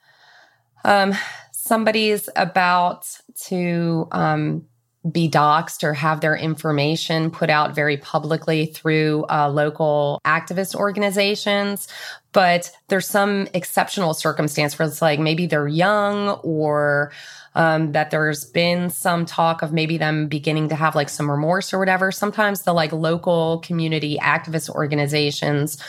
[0.84, 1.14] um,
[1.52, 3.06] somebody's about
[3.46, 4.66] to um,
[5.10, 11.88] be doxxed or have their information put out very publicly through uh, local activist organizations.
[12.32, 17.12] But there's some exceptional circumstance where it's like maybe they're young or
[17.54, 21.72] um, that there's been some talk of maybe them beginning to have like some remorse
[21.72, 22.12] or whatever.
[22.12, 25.82] Sometimes the like local community activist organizations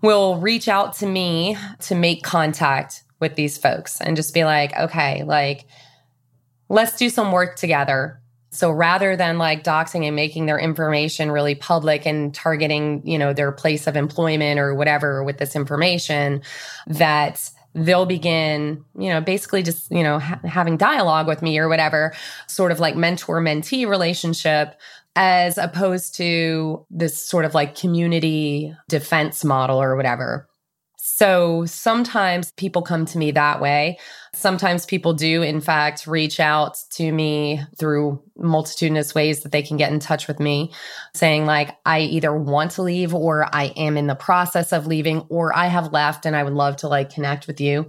[0.00, 4.76] will reach out to me to make contact with these folks and just be like,
[4.78, 5.66] okay, like,
[6.68, 8.20] let's do some work together
[8.54, 13.32] so rather than like doxing and making their information really public and targeting, you know,
[13.32, 16.40] their place of employment or whatever with this information,
[16.86, 21.68] that they'll begin, you know, basically just, you know, ha- having dialogue with me or
[21.68, 22.14] whatever,
[22.46, 24.78] sort of like mentor mentee relationship
[25.16, 30.48] as opposed to this sort of like community defense model or whatever.
[31.16, 33.98] So sometimes people come to me that way.
[34.32, 39.76] Sometimes people do, in fact, reach out to me through multitudinous ways that they can
[39.76, 40.72] get in touch with me,
[41.14, 45.20] saying, like, I either want to leave or I am in the process of leaving
[45.28, 47.88] or I have left and I would love to like connect with you.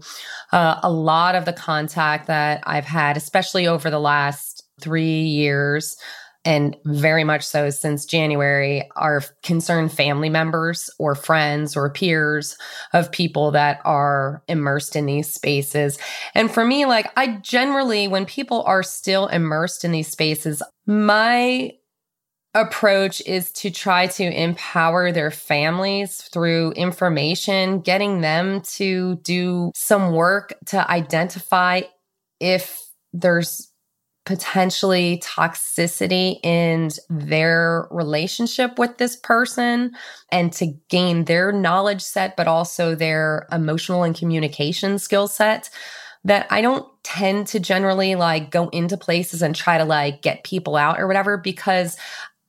[0.51, 5.97] Uh, a lot of the contact that I've had, especially over the last three years,
[6.45, 12.55] and very much so since January, are concerned family members or friends or peers
[12.93, 15.97] of people that are immersed in these spaces.
[16.35, 21.71] And for me, like, I generally, when people are still immersed in these spaces, my
[22.53, 30.13] approach is to try to empower their families through information, getting them to do some
[30.13, 31.81] work to identify
[32.39, 32.81] if
[33.11, 33.71] there's
[34.25, 39.95] potentially toxicity in their relationship with this person
[40.31, 45.69] and to gain their knowledge set, but also their emotional and communication skill set
[46.23, 50.43] that I don't tend to generally like go into places and try to like get
[50.43, 51.95] people out or whatever because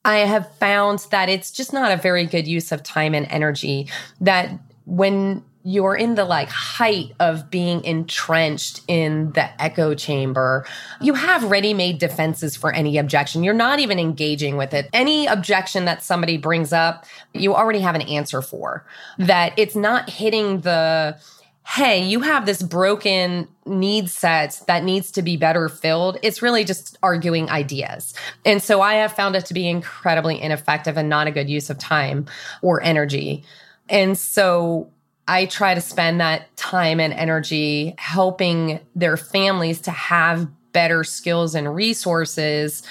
[0.03, 3.87] I have found that it's just not a very good use of time and energy.
[4.19, 4.49] That
[4.85, 10.65] when you're in the like height of being entrenched in the echo chamber.
[11.01, 13.43] You have ready made defenses for any objection.
[13.43, 14.89] You're not even engaging with it.
[14.93, 18.85] Any objection that somebody brings up, you already have an answer for.
[19.17, 21.19] That it's not hitting the,
[21.65, 26.17] hey, you have this broken need set that needs to be better filled.
[26.23, 28.13] It's really just arguing ideas.
[28.45, 31.69] And so I have found it to be incredibly ineffective and not a good use
[31.69, 32.25] of time
[32.61, 33.43] or energy.
[33.89, 34.91] And so
[35.27, 41.55] I try to spend that time and energy helping their families to have better skills
[41.55, 42.83] and resources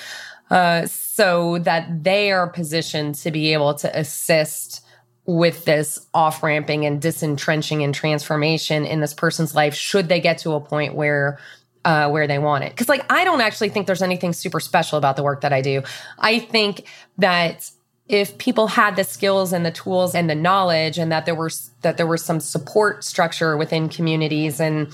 [0.50, 4.84] uh, so that they are positioned to be able to assist
[5.24, 10.38] with this off ramping and disentrenching and transformation in this person's life should they get
[10.38, 11.38] to a point where
[11.84, 12.70] uh, where they want it.
[12.70, 15.62] Because, like, I don't actually think there's anything super special about the work that I
[15.62, 15.82] do.
[16.18, 16.84] I think
[17.18, 17.70] that
[18.08, 21.70] if people had the skills and the tools and the knowledge and that there was
[21.82, 24.92] that there was some support structure within communities and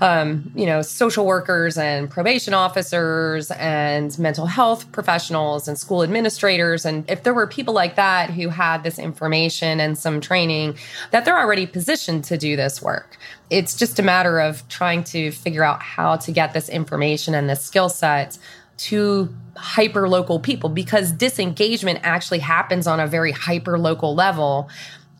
[0.00, 6.86] um, you know social workers and probation officers and mental health professionals and school administrators.
[6.86, 10.78] And if there were people like that who had this information and some training
[11.10, 13.18] that they're already positioned to do this work.
[13.50, 17.50] It's just a matter of trying to figure out how to get this information and
[17.50, 18.38] this skill set
[18.78, 24.70] to hyper local people because disengagement actually happens on a very hyper local level.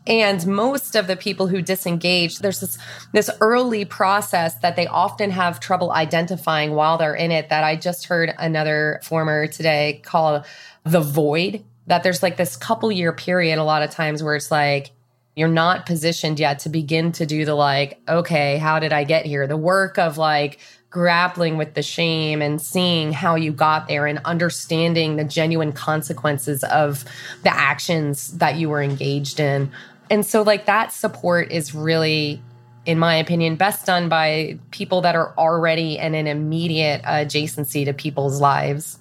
[0.07, 2.77] And most of the people who disengage there's this
[3.13, 7.75] this early process that they often have trouble identifying while they're in it that i
[7.75, 10.45] just heard another former today call
[10.83, 14.49] the void that there's like this couple year period a lot of times where it's
[14.49, 14.91] like
[15.35, 19.25] you're not positioned yet to begin to do the like okay how did i get
[19.25, 19.45] here?
[19.45, 20.59] The work of like
[20.89, 26.63] grappling with the shame and seeing how you got there and understanding the genuine consequences
[26.65, 27.05] of
[27.43, 29.71] the actions that you were engaged in.
[30.09, 32.41] And so, like, that support is really,
[32.85, 37.93] in my opinion, best done by people that are already in an immediate adjacency to
[37.93, 38.97] people's lives.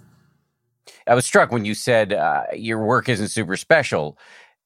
[1.07, 4.19] I was struck when you said uh, your work isn't super special.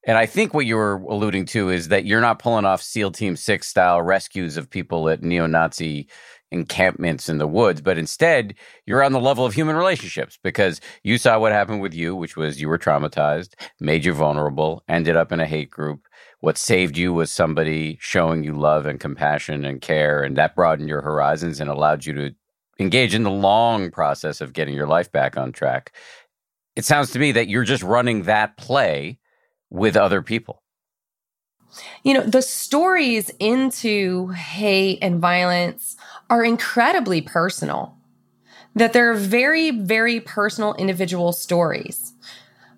[0.05, 3.12] And I think what you were alluding to is that you're not pulling off SEAL
[3.12, 6.09] Team Six style rescues of people at neo Nazi
[6.53, 8.55] encampments in the woods, but instead
[8.86, 12.36] you're on the level of human relationships because you saw what happened with you, which
[12.36, 16.07] was you were traumatized, made you vulnerable, ended up in a hate group.
[16.40, 20.88] What saved you was somebody showing you love and compassion and care, and that broadened
[20.88, 22.34] your horizons and allowed you to
[22.78, 25.92] engage in the long process of getting your life back on track.
[26.74, 29.18] It sounds to me that you're just running that play
[29.70, 30.62] with other people.
[32.03, 35.96] You know, the stories into hate and violence
[36.33, 37.95] are incredibly personal,
[38.74, 42.14] that they're very, very personal individual stories,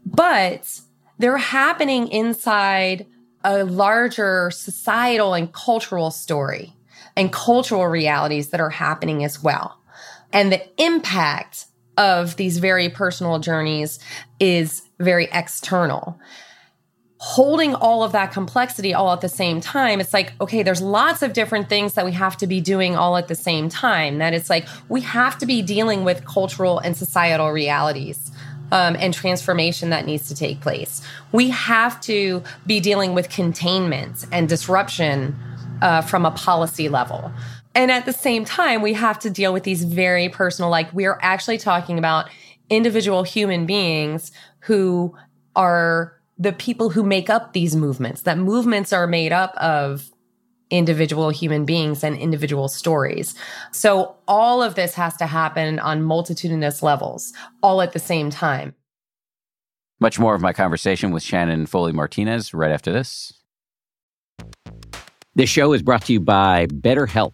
[0.04, 0.80] but
[1.18, 3.06] they're happening inside
[3.44, 6.74] a larger societal and cultural story
[7.14, 9.78] and cultural realities that are happening as well.
[10.32, 14.00] And the impact of these very personal journeys
[14.40, 16.18] is very external
[17.24, 21.22] holding all of that complexity all at the same time it's like okay there's lots
[21.22, 24.18] of different things that we have to be doing all at the same time.
[24.18, 28.32] That it's like we have to be dealing with cultural and societal realities
[28.72, 31.02] um, and transformation that needs to take place.
[31.32, 35.36] We have to be dealing with containment and disruption
[35.82, 37.32] uh, from a policy level.
[37.74, 41.18] And at the same time we have to deal with these very personal like we're
[41.22, 42.30] actually talking about
[42.70, 45.14] individual human beings who
[45.54, 50.10] are the people who make up these movements, that movements are made up of
[50.70, 53.34] individual human beings and individual stories.
[53.70, 57.32] So all of this has to happen on multitudinous levels,
[57.62, 58.74] all at the same time.
[60.00, 63.32] Much more of my conversation with Shannon Foley Martinez right after this.
[65.36, 67.32] This show is brought to you by BetterHelp.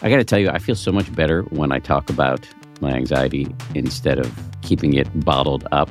[0.00, 2.46] I got to tell you, I feel so much better when I talk about
[2.80, 4.32] my anxiety instead of
[4.62, 5.90] keeping it bottled up.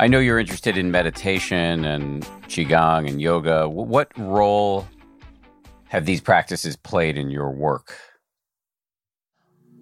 [0.00, 3.68] I know you're interested in meditation and Qigong and yoga.
[3.68, 4.86] What role
[5.88, 7.96] have these practices played in your work?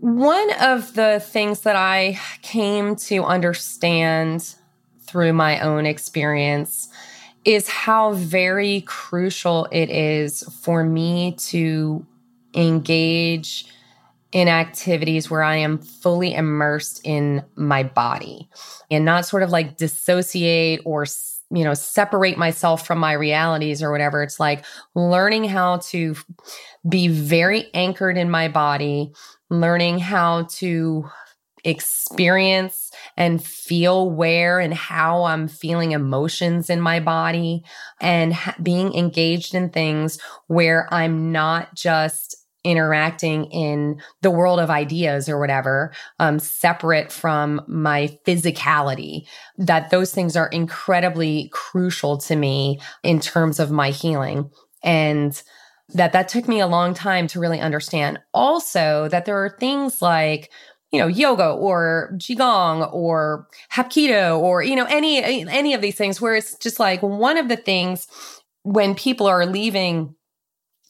[0.01, 4.55] One of the things that I came to understand
[5.01, 6.89] through my own experience
[7.45, 12.07] is how very crucial it is for me to
[12.55, 13.67] engage
[14.37, 18.51] in activities where I am fully immersed in my body
[18.91, 21.07] and not sort of like dissociate or
[21.49, 24.23] you know separate myself from my realities or whatever.
[24.23, 26.17] It's like learning how to
[26.87, 29.15] be very anchored in my body
[29.49, 31.09] learning how to
[31.65, 37.65] experience and feel where and how I'm feeling emotions in my body
[38.03, 44.71] and ha- being engaged in things where I'm not just interacting in the world of
[44.71, 52.35] ideas or whatever, um, separate from my physicality, that those things are incredibly crucial to
[52.35, 54.51] me in terms of my healing.
[54.83, 55.41] And
[55.95, 58.19] that that took me a long time to really understand.
[58.35, 60.51] Also, that there are things like,
[60.91, 66.21] you know, yoga or qigong or hapkido or you know any any of these things
[66.21, 68.09] where it's just like one of the things
[68.65, 70.17] when people are leaving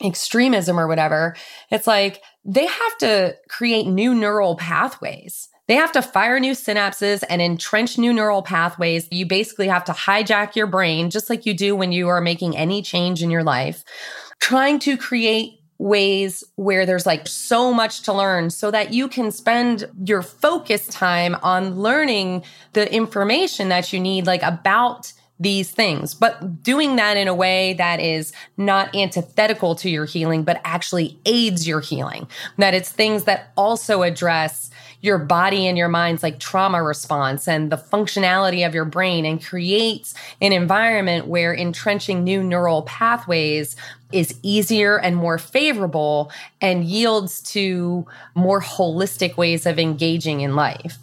[0.04, 1.36] extremism or whatever,
[1.70, 5.48] it's like they have to create new neural pathways.
[5.68, 9.08] They have to fire new synapses and entrench new neural pathways.
[9.10, 12.56] You basically have to hijack your brain, just like you do when you are making
[12.56, 13.82] any change in your life,
[14.40, 19.30] trying to create ways where there's like so much to learn so that you can
[19.30, 26.14] spend your focus time on learning the information that you need, like about these things,
[26.14, 31.18] but doing that in a way that is not antithetical to your healing, but actually
[31.26, 32.26] aids your healing.
[32.56, 34.70] That it's things that also address
[35.02, 39.44] your body and your mind's like trauma response and the functionality of your brain and
[39.44, 43.76] creates an environment where entrenching new neural pathways
[44.12, 46.30] is easier and more favorable
[46.62, 50.98] and yields to more holistic ways of engaging in life.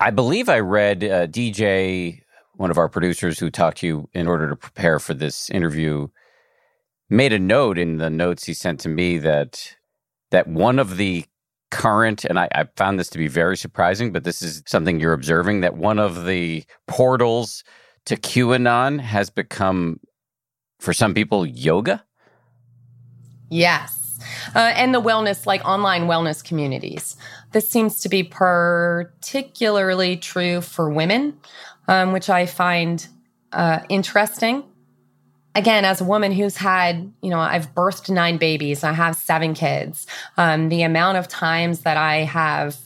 [0.00, 2.22] I believe I read uh, DJ
[2.58, 6.08] one of our producers who talked to you in order to prepare for this interview
[7.08, 9.76] made a note in the notes he sent to me that
[10.30, 11.24] that one of the
[11.70, 15.12] current and I, I, found this to be very surprising but this is something you're
[15.12, 17.62] observing that one of the portals
[18.06, 20.00] to qanon has become
[20.80, 22.04] for some people yoga?
[23.50, 24.20] Yes.
[24.54, 27.16] Uh, and the wellness like online wellness communities.
[27.52, 31.38] This seems to be particularly true for women
[31.88, 33.06] um, which I find
[33.52, 34.62] uh, interesting.
[35.54, 39.54] Again, as a woman who's had, you know, I've birthed nine babies, I have seven
[39.54, 40.06] kids.
[40.36, 42.76] Um, the amount of times that I have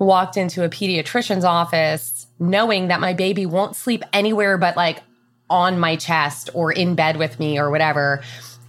[0.00, 5.02] walked into a pediatrician's office knowing that my baby won't sleep anywhere but like
[5.50, 8.22] on my chest or in bed with me or whatever,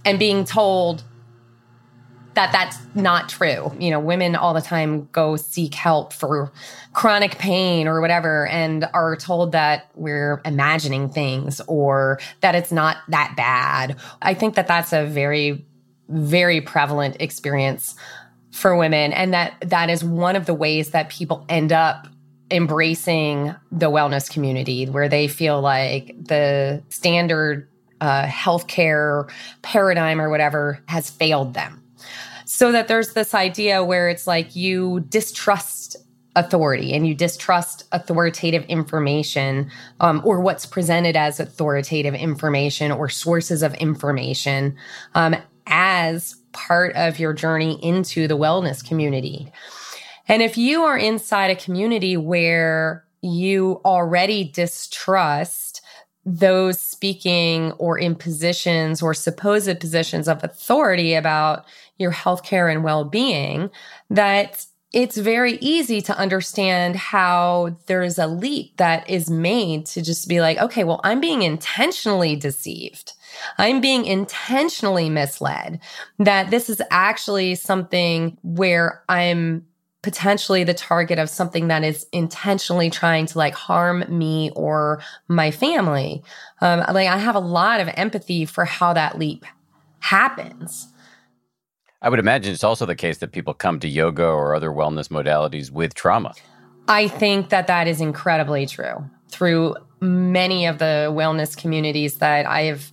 [0.04, 1.04] and being told,
[2.34, 3.72] that that's not true.
[3.78, 6.52] You know, women all the time go seek help for
[6.92, 12.98] chronic pain or whatever and are told that we're imagining things or that it's not
[13.08, 13.96] that bad.
[14.20, 15.64] I think that that's a very
[16.08, 17.94] very prevalent experience
[18.50, 22.06] for women and that that is one of the ways that people end up
[22.50, 27.66] embracing the wellness community where they feel like the standard
[28.02, 29.30] uh, healthcare
[29.62, 31.81] paradigm or whatever has failed them
[32.52, 35.96] so that there's this idea where it's like you distrust
[36.36, 43.62] authority and you distrust authoritative information um, or what's presented as authoritative information or sources
[43.62, 44.76] of information
[45.14, 45.34] um,
[45.66, 49.50] as part of your journey into the wellness community.
[50.28, 55.80] And if you are inside a community where you already distrust
[56.24, 61.64] those speaking or in positions or supposed positions of authority about
[62.02, 63.70] your healthcare and well-being
[64.10, 70.28] that it's very easy to understand how there's a leap that is made to just
[70.28, 73.14] be like, okay, well, I'm being intentionally deceived.
[73.56, 75.80] I'm being intentionally misled
[76.18, 79.66] that this is actually something where I'm
[80.02, 85.50] potentially the target of something that is intentionally trying to like harm me or my
[85.50, 86.22] family.
[86.60, 89.46] Um, like I have a lot of empathy for how that leap
[90.00, 90.91] happens.
[92.02, 95.08] I would imagine it's also the case that people come to yoga or other wellness
[95.08, 96.34] modalities with trauma.
[96.88, 99.08] I think that that is incredibly true.
[99.28, 102.90] Through many of the wellness communities that I have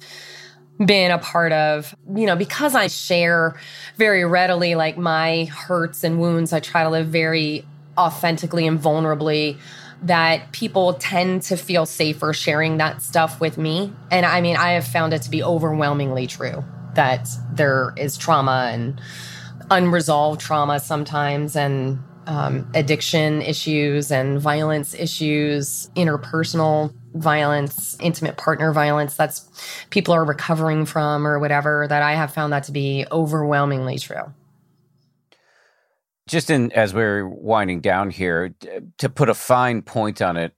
[0.85, 3.59] been a part of, you know, because I share
[3.97, 7.65] very readily like my hurts and wounds, I try to live very
[7.97, 9.57] authentically and vulnerably
[10.03, 13.91] that people tend to feel safer sharing that stuff with me.
[14.11, 16.63] And I mean, I have found it to be overwhelmingly true
[16.95, 18.99] that there is trauma and
[19.71, 29.15] unresolved trauma sometimes and um, addiction issues and violence issues, interpersonal violence, intimate partner violence
[29.15, 29.49] that's
[29.89, 34.31] people are recovering from or whatever, that I have found that to be overwhelmingly true.
[36.27, 38.53] Just in as we're winding down here,
[38.99, 40.53] to put a fine point on it,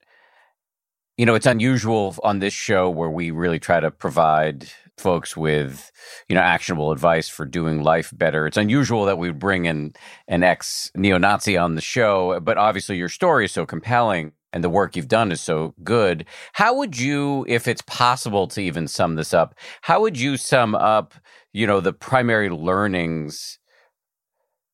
[1.15, 5.91] you know, it's unusual on this show where we really try to provide folks with
[6.29, 8.45] you know actionable advice for doing life better.
[8.45, 9.93] It's unusual that we bring in
[10.27, 14.69] an ex neo-nazi on the show but obviously your story is so compelling and the
[14.69, 16.25] work you've done is so good.
[16.53, 20.75] How would you if it's possible to even sum this up how would you sum
[20.75, 21.13] up
[21.53, 23.59] you know the primary learnings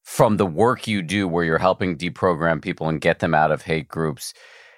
[0.08, 3.64] from the work you do where you're helping deprogram people and get them out of
[3.64, 4.34] hate groups?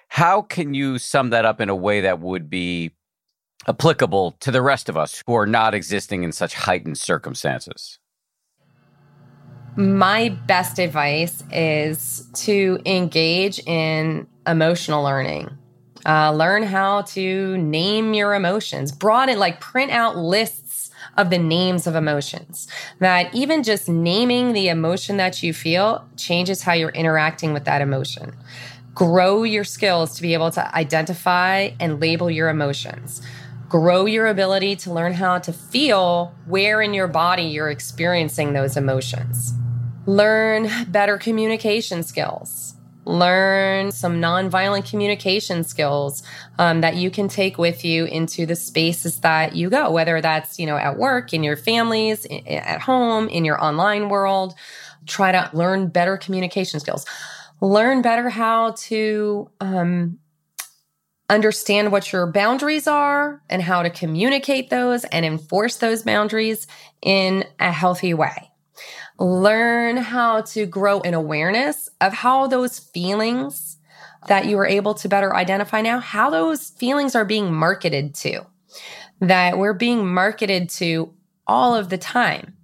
[0.08, 2.90] How can you sum that up in a way that would be
[3.68, 7.98] applicable to the rest of us who are not existing in such heightened circumstances?
[9.76, 15.56] My best advice is to engage in emotional learning.
[16.04, 21.86] Uh, learn how to name your emotions, broaden, like print out lists of the names
[21.86, 22.68] of emotions.
[22.98, 27.82] That even just naming the emotion that you feel changes how you're interacting with that
[27.82, 28.34] emotion.
[28.94, 33.22] Grow your skills to be able to identify and label your emotions
[33.70, 38.76] grow your ability to learn how to feel where in your body you're experiencing those
[38.76, 39.54] emotions.
[40.06, 42.74] Learn better communication skills.
[43.04, 46.24] Learn some nonviolent communication skills
[46.58, 50.58] um, that you can take with you into the spaces that you go, whether that's
[50.58, 54.54] you know at work, in your families, at home, in your online world.
[55.06, 57.06] Try to learn better communication skills.
[57.60, 60.18] Learn better how to um,
[61.30, 66.66] understand what your boundaries are and how to communicate those and enforce those boundaries
[67.00, 68.50] in a healthy way.
[69.18, 73.78] Learn how to grow an awareness of how those feelings
[74.26, 78.44] that you are able to better identify now, how those feelings are being marketed to,
[79.20, 81.14] that we're being marketed to
[81.46, 82.56] all of the time.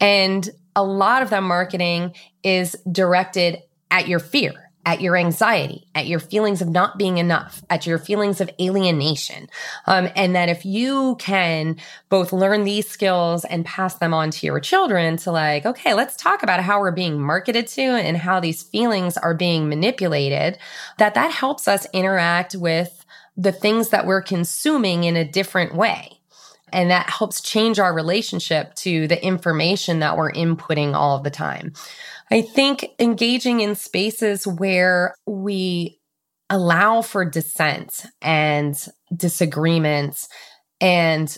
[0.00, 3.58] And a lot of that marketing is directed
[3.90, 7.98] at your fear at your anxiety, at your feelings of not being enough, at your
[7.98, 9.48] feelings of alienation.
[9.86, 11.76] Um, and that if you can
[12.08, 16.16] both learn these skills and pass them on to your children to like, okay, let's
[16.16, 20.58] talk about how we're being marketed to and how these feelings are being manipulated,
[20.96, 23.04] that that helps us interact with
[23.36, 26.18] the things that we're consuming in a different way.
[26.72, 31.30] And that helps change our relationship to the information that we're inputting all of the
[31.30, 31.72] time.
[32.30, 35.98] I think engaging in spaces where we
[36.50, 38.76] allow for dissent and
[39.14, 40.28] disagreements
[40.80, 41.36] and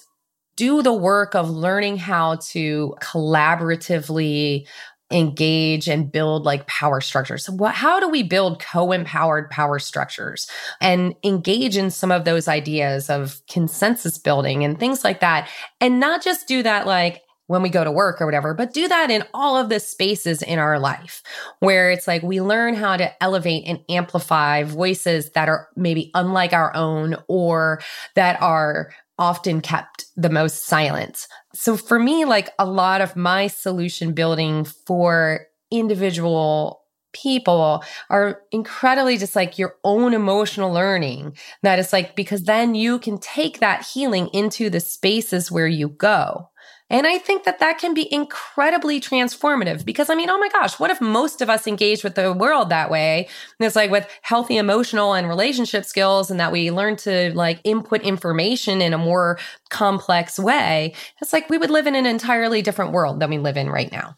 [0.56, 4.66] do the work of learning how to collaboratively
[5.12, 7.44] engage and build like power structures.
[7.44, 10.48] So what, how do we build co-empowered power structures
[10.80, 15.48] and engage in some of those ideas of consensus building and things like that
[15.80, 18.86] and not just do that like when we go to work or whatever, but do
[18.86, 21.20] that in all of the spaces in our life
[21.58, 26.52] where it's like we learn how to elevate and amplify voices that are maybe unlike
[26.52, 27.80] our own or
[28.14, 31.26] that are often kept the most silent.
[31.52, 35.40] So for me, like a lot of my solution building for
[35.72, 42.76] individual people are incredibly just like your own emotional learning that is like because then
[42.76, 46.49] you can take that healing into the spaces where you go
[46.90, 50.78] and I think that that can be incredibly transformative because I mean, oh my gosh,
[50.78, 53.28] what if most of us engage with the world that way?
[53.58, 57.60] And it's like with healthy emotional and relationship skills and that we learn to like
[57.64, 59.38] input information in a more
[59.70, 60.94] complex way.
[61.22, 63.90] It's like we would live in an entirely different world than we live in right
[63.92, 64.16] now.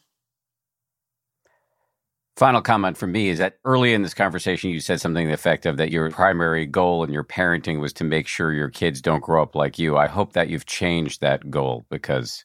[2.42, 5.32] Final comment from me is that early in this conversation, you said something to the
[5.32, 9.00] effect of that your primary goal in your parenting was to make sure your kids
[9.00, 9.96] don't grow up like you.
[9.96, 12.44] I hope that you've changed that goal because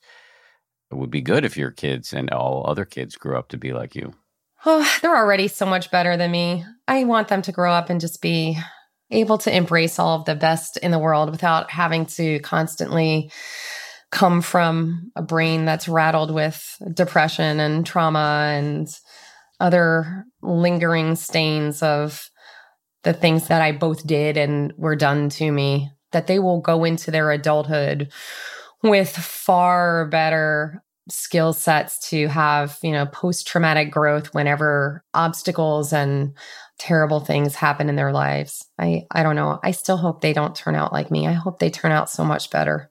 [0.92, 3.74] it would be good if your kids and all other kids grew up to be
[3.74, 4.14] like you.
[4.68, 6.64] Oh, they're already so much better than me.
[6.88, 8.56] I want them to grow up and just be
[9.10, 13.32] able to embrace all of the best in the world without having to constantly
[14.12, 18.88] come from a brain that's rattled with depression and trauma and
[19.60, 22.30] other lingering stains of
[23.04, 26.84] the things that I both did and were done to me, that they will go
[26.84, 28.12] into their adulthood
[28.84, 36.36] with far better skill sets to have, you know, post traumatic growth whenever obstacles and
[36.80, 38.66] terrible things happen in their lives.
[38.78, 39.60] I I don't know.
[39.64, 41.28] I still hope they don't turn out like me.
[41.28, 42.90] I hope they turn out so much better.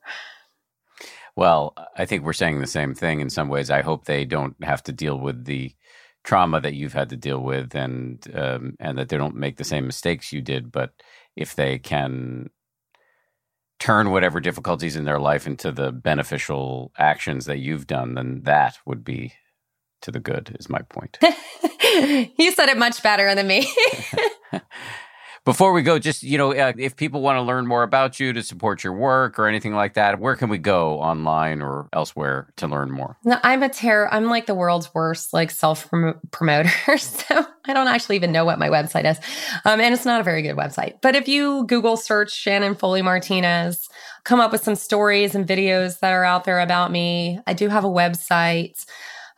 [1.36, 3.70] Well, I think we're saying the same thing in some ways.
[3.70, 5.74] I hope they don't have to deal with the
[6.26, 9.64] trauma that you've had to deal with, and um, and that they don't make the
[9.64, 10.70] same mistakes you did.
[10.70, 10.92] But
[11.36, 12.50] if they can
[13.78, 18.78] turn whatever difficulties in their life into the beneficial actions that you've done, then that
[18.84, 19.32] would be
[20.02, 20.56] to the good.
[20.58, 21.16] Is my point.
[22.36, 23.72] you said it much better than me.
[25.46, 28.32] Before we go, just you know, uh, if people want to learn more about you
[28.32, 32.52] to support your work or anything like that, where can we go online or elsewhere
[32.56, 33.16] to learn more?
[33.22, 34.12] No, I'm a terror.
[34.12, 35.88] I'm like the world's worst like self
[36.32, 36.68] promoter,
[36.98, 39.20] so I don't actually even know what my website is,
[39.64, 40.94] um, and it's not a very good website.
[41.00, 43.88] But if you Google search Shannon Foley Martinez,
[44.24, 47.38] come up with some stories and videos that are out there about me.
[47.46, 48.84] I do have a website.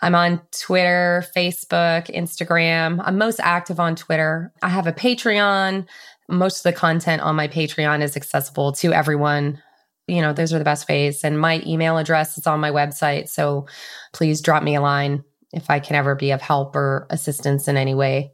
[0.01, 3.03] I'm on Twitter, Facebook, Instagram.
[3.05, 4.53] I'm most active on Twitter.
[4.63, 5.87] I have a Patreon.
[6.29, 9.61] Most of the content on my Patreon is accessible to everyone.
[10.07, 11.25] You know, those are the best ways.
[11.25, 13.29] And my email address is on my website.
[13.29, 13.67] So
[14.13, 17.77] please drop me a line if I can ever be of help or assistance in
[17.77, 18.33] any way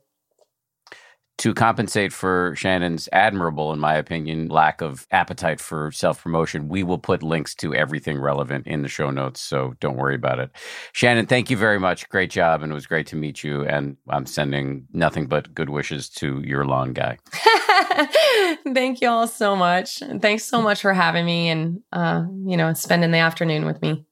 [1.38, 6.82] to compensate for Shannon's admirable, in my opinion, lack of appetite for self promotion, we
[6.82, 9.40] will put links to everything relevant in the show notes.
[9.40, 10.50] So don't worry about it.
[10.92, 12.08] Shannon, thank you very much.
[12.08, 12.62] Great job.
[12.62, 13.64] And it was great to meet you.
[13.64, 17.18] And I'm sending nothing but good wishes to your lawn guy.
[18.72, 20.02] thank you all so much.
[20.20, 24.04] Thanks so much for having me and, uh, you know, spending the afternoon with me.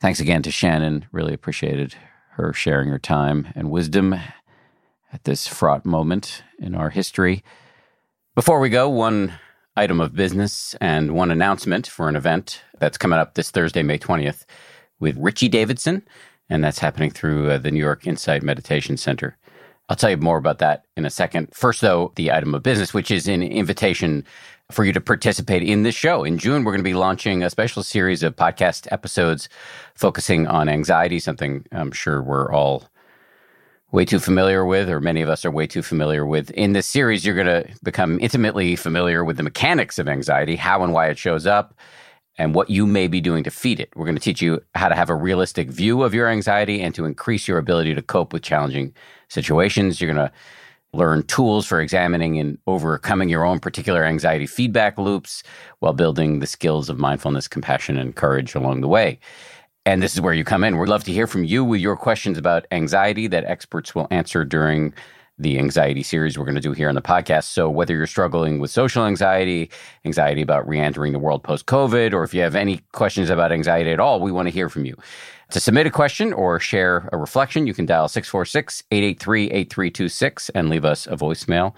[0.00, 1.06] Thanks again to Shannon.
[1.10, 1.96] Really appreciated
[2.34, 4.14] her sharing her time and wisdom
[5.12, 7.42] at this fraught moment in our history.
[8.34, 9.32] Before we go, one
[9.76, 13.98] item of business and one announcement for an event that's coming up this Thursday, May
[13.98, 14.44] 20th,
[15.00, 16.02] with Richie Davidson,
[16.50, 19.36] and that's happening through uh, the New York Insight Meditation Center.
[19.88, 21.48] I'll tell you more about that in a second.
[21.54, 24.24] First, though, the item of business, which is an invitation
[24.70, 26.24] for you to participate in this show.
[26.24, 29.48] In June, we're going to be launching a special series of podcast episodes
[29.94, 32.84] focusing on anxiety, something I'm sure we're all
[33.90, 36.50] way too familiar with, or many of us are way too familiar with.
[36.50, 40.82] In this series, you're going to become intimately familiar with the mechanics of anxiety, how
[40.82, 41.74] and why it shows up,
[42.36, 43.90] and what you may be doing to feed it.
[43.96, 46.94] We're going to teach you how to have a realistic view of your anxiety and
[46.94, 48.94] to increase your ability to cope with challenging
[49.28, 50.00] situations.
[50.00, 50.32] You're going to
[50.92, 55.42] learn tools for examining and overcoming your own particular anxiety feedback loops
[55.80, 59.18] while building the skills of mindfulness, compassion, and courage along the way.
[59.88, 60.76] And this is where you come in.
[60.76, 64.44] We'd love to hear from you with your questions about anxiety that experts will answer
[64.44, 64.92] during
[65.38, 67.44] the anxiety series we're going to do here on the podcast.
[67.44, 69.70] So, whether you're struggling with social anxiety,
[70.04, 73.50] anxiety about re entering the world post COVID, or if you have any questions about
[73.50, 74.94] anxiety at all, we want to hear from you.
[75.52, 80.68] To submit a question or share a reflection, you can dial 646 883 8326 and
[80.68, 81.72] leave us a voicemail.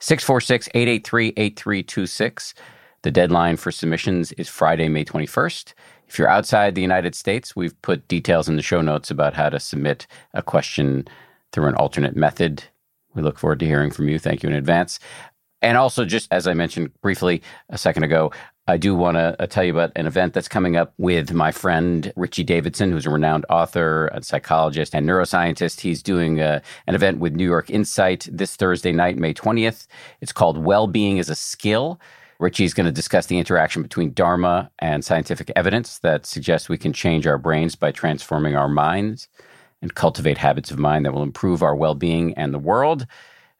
[0.00, 2.54] 646 883 8326.
[3.02, 5.74] The deadline for submissions is Friday, May 21st.
[6.08, 9.48] If you're outside the United States, we've put details in the show notes about how
[9.48, 11.08] to submit a question
[11.52, 12.64] through an alternate method.
[13.14, 14.18] We look forward to hearing from you.
[14.18, 14.98] Thank you in advance.
[15.62, 18.32] And also, just as I mentioned briefly a second ago,
[18.66, 21.52] I do want to uh, tell you about an event that's coming up with my
[21.52, 25.80] friend Richie Davidson, who's a renowned author, a psychologist, and neuroscientist.
[25.80, 29.86] He's doing uh, an event with New York Insight this Thursday night, May 20th.
[30.20, 32.00] It's called Well Being is a Skill.
[32.44, 36.92] Richie's going to discuss the interaction between Dharma and scientific evidence that suggests we can
[36.92, 39.28] change our brains by transforming our minds
[39.80, 43.06] and cultivate habits of mind that will improve our well being and the world.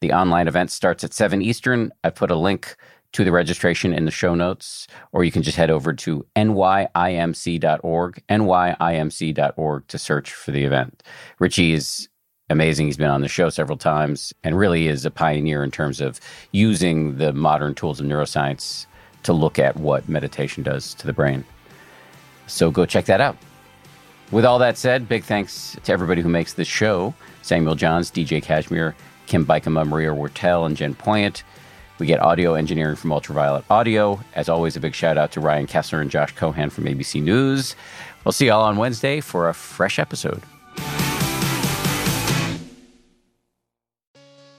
[0.02, 1.92] The online event starts at 7 Eastern.
[2.04, 2.76] I put a link
[3.14, 8.22] to the registration in the show notes, or you can just head over to nyimc.org,
[8.28, 11.02] nyimc.org to search for the event.
[11.38, 12.10] Richie is
[12.50, 12.86] amazing.
[12.86, 16.20] He's been on the show several times and really is a pioneer in terms of
[16.52, 18.86] using the modern tools of neuroscience
[19.22, 21.44] to look at what meditation does to the brain.
[22.46, 23.36] So go check that out.
[24.30, 28.42] With all that said, big thanks to everybody who makes this show Samuel Johns, DJ
[28.42, 28.94] Cashmere,
[29.26, 31.42] Kim Bikama, Maria Wortel, and Jen Poyant.
[31.98, 34.18] We get audio engineering from Ultraviolet Audio.
[34.34, 37.76] As always, a big shout out to Ryan Kessler and Josh Cohan from ABC News.
[38.24, 40.42] We'll see y'all on Wednesday for a fresh episode.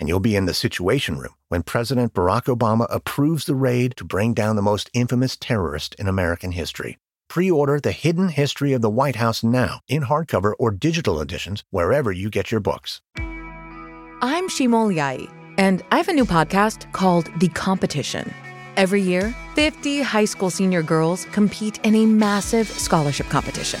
[0.00, 4.04] and you'll be in the Situation Room when President Barack Obama approves the raid to
[4.04, 6.98] bring down the most infamous terrorist in American history.
[7.28, 11.62] Pre order The Hidden History of the White House now in hardcover or digital editions
[11.70, 13.02] wherever you get your books.
[14.22, 18.34] I'm Shima Oliaee, and I have a new podcast called The Competition.
[18.76, 23.80] Every year, 50 high school senior girls compete in a massive scholarship competition.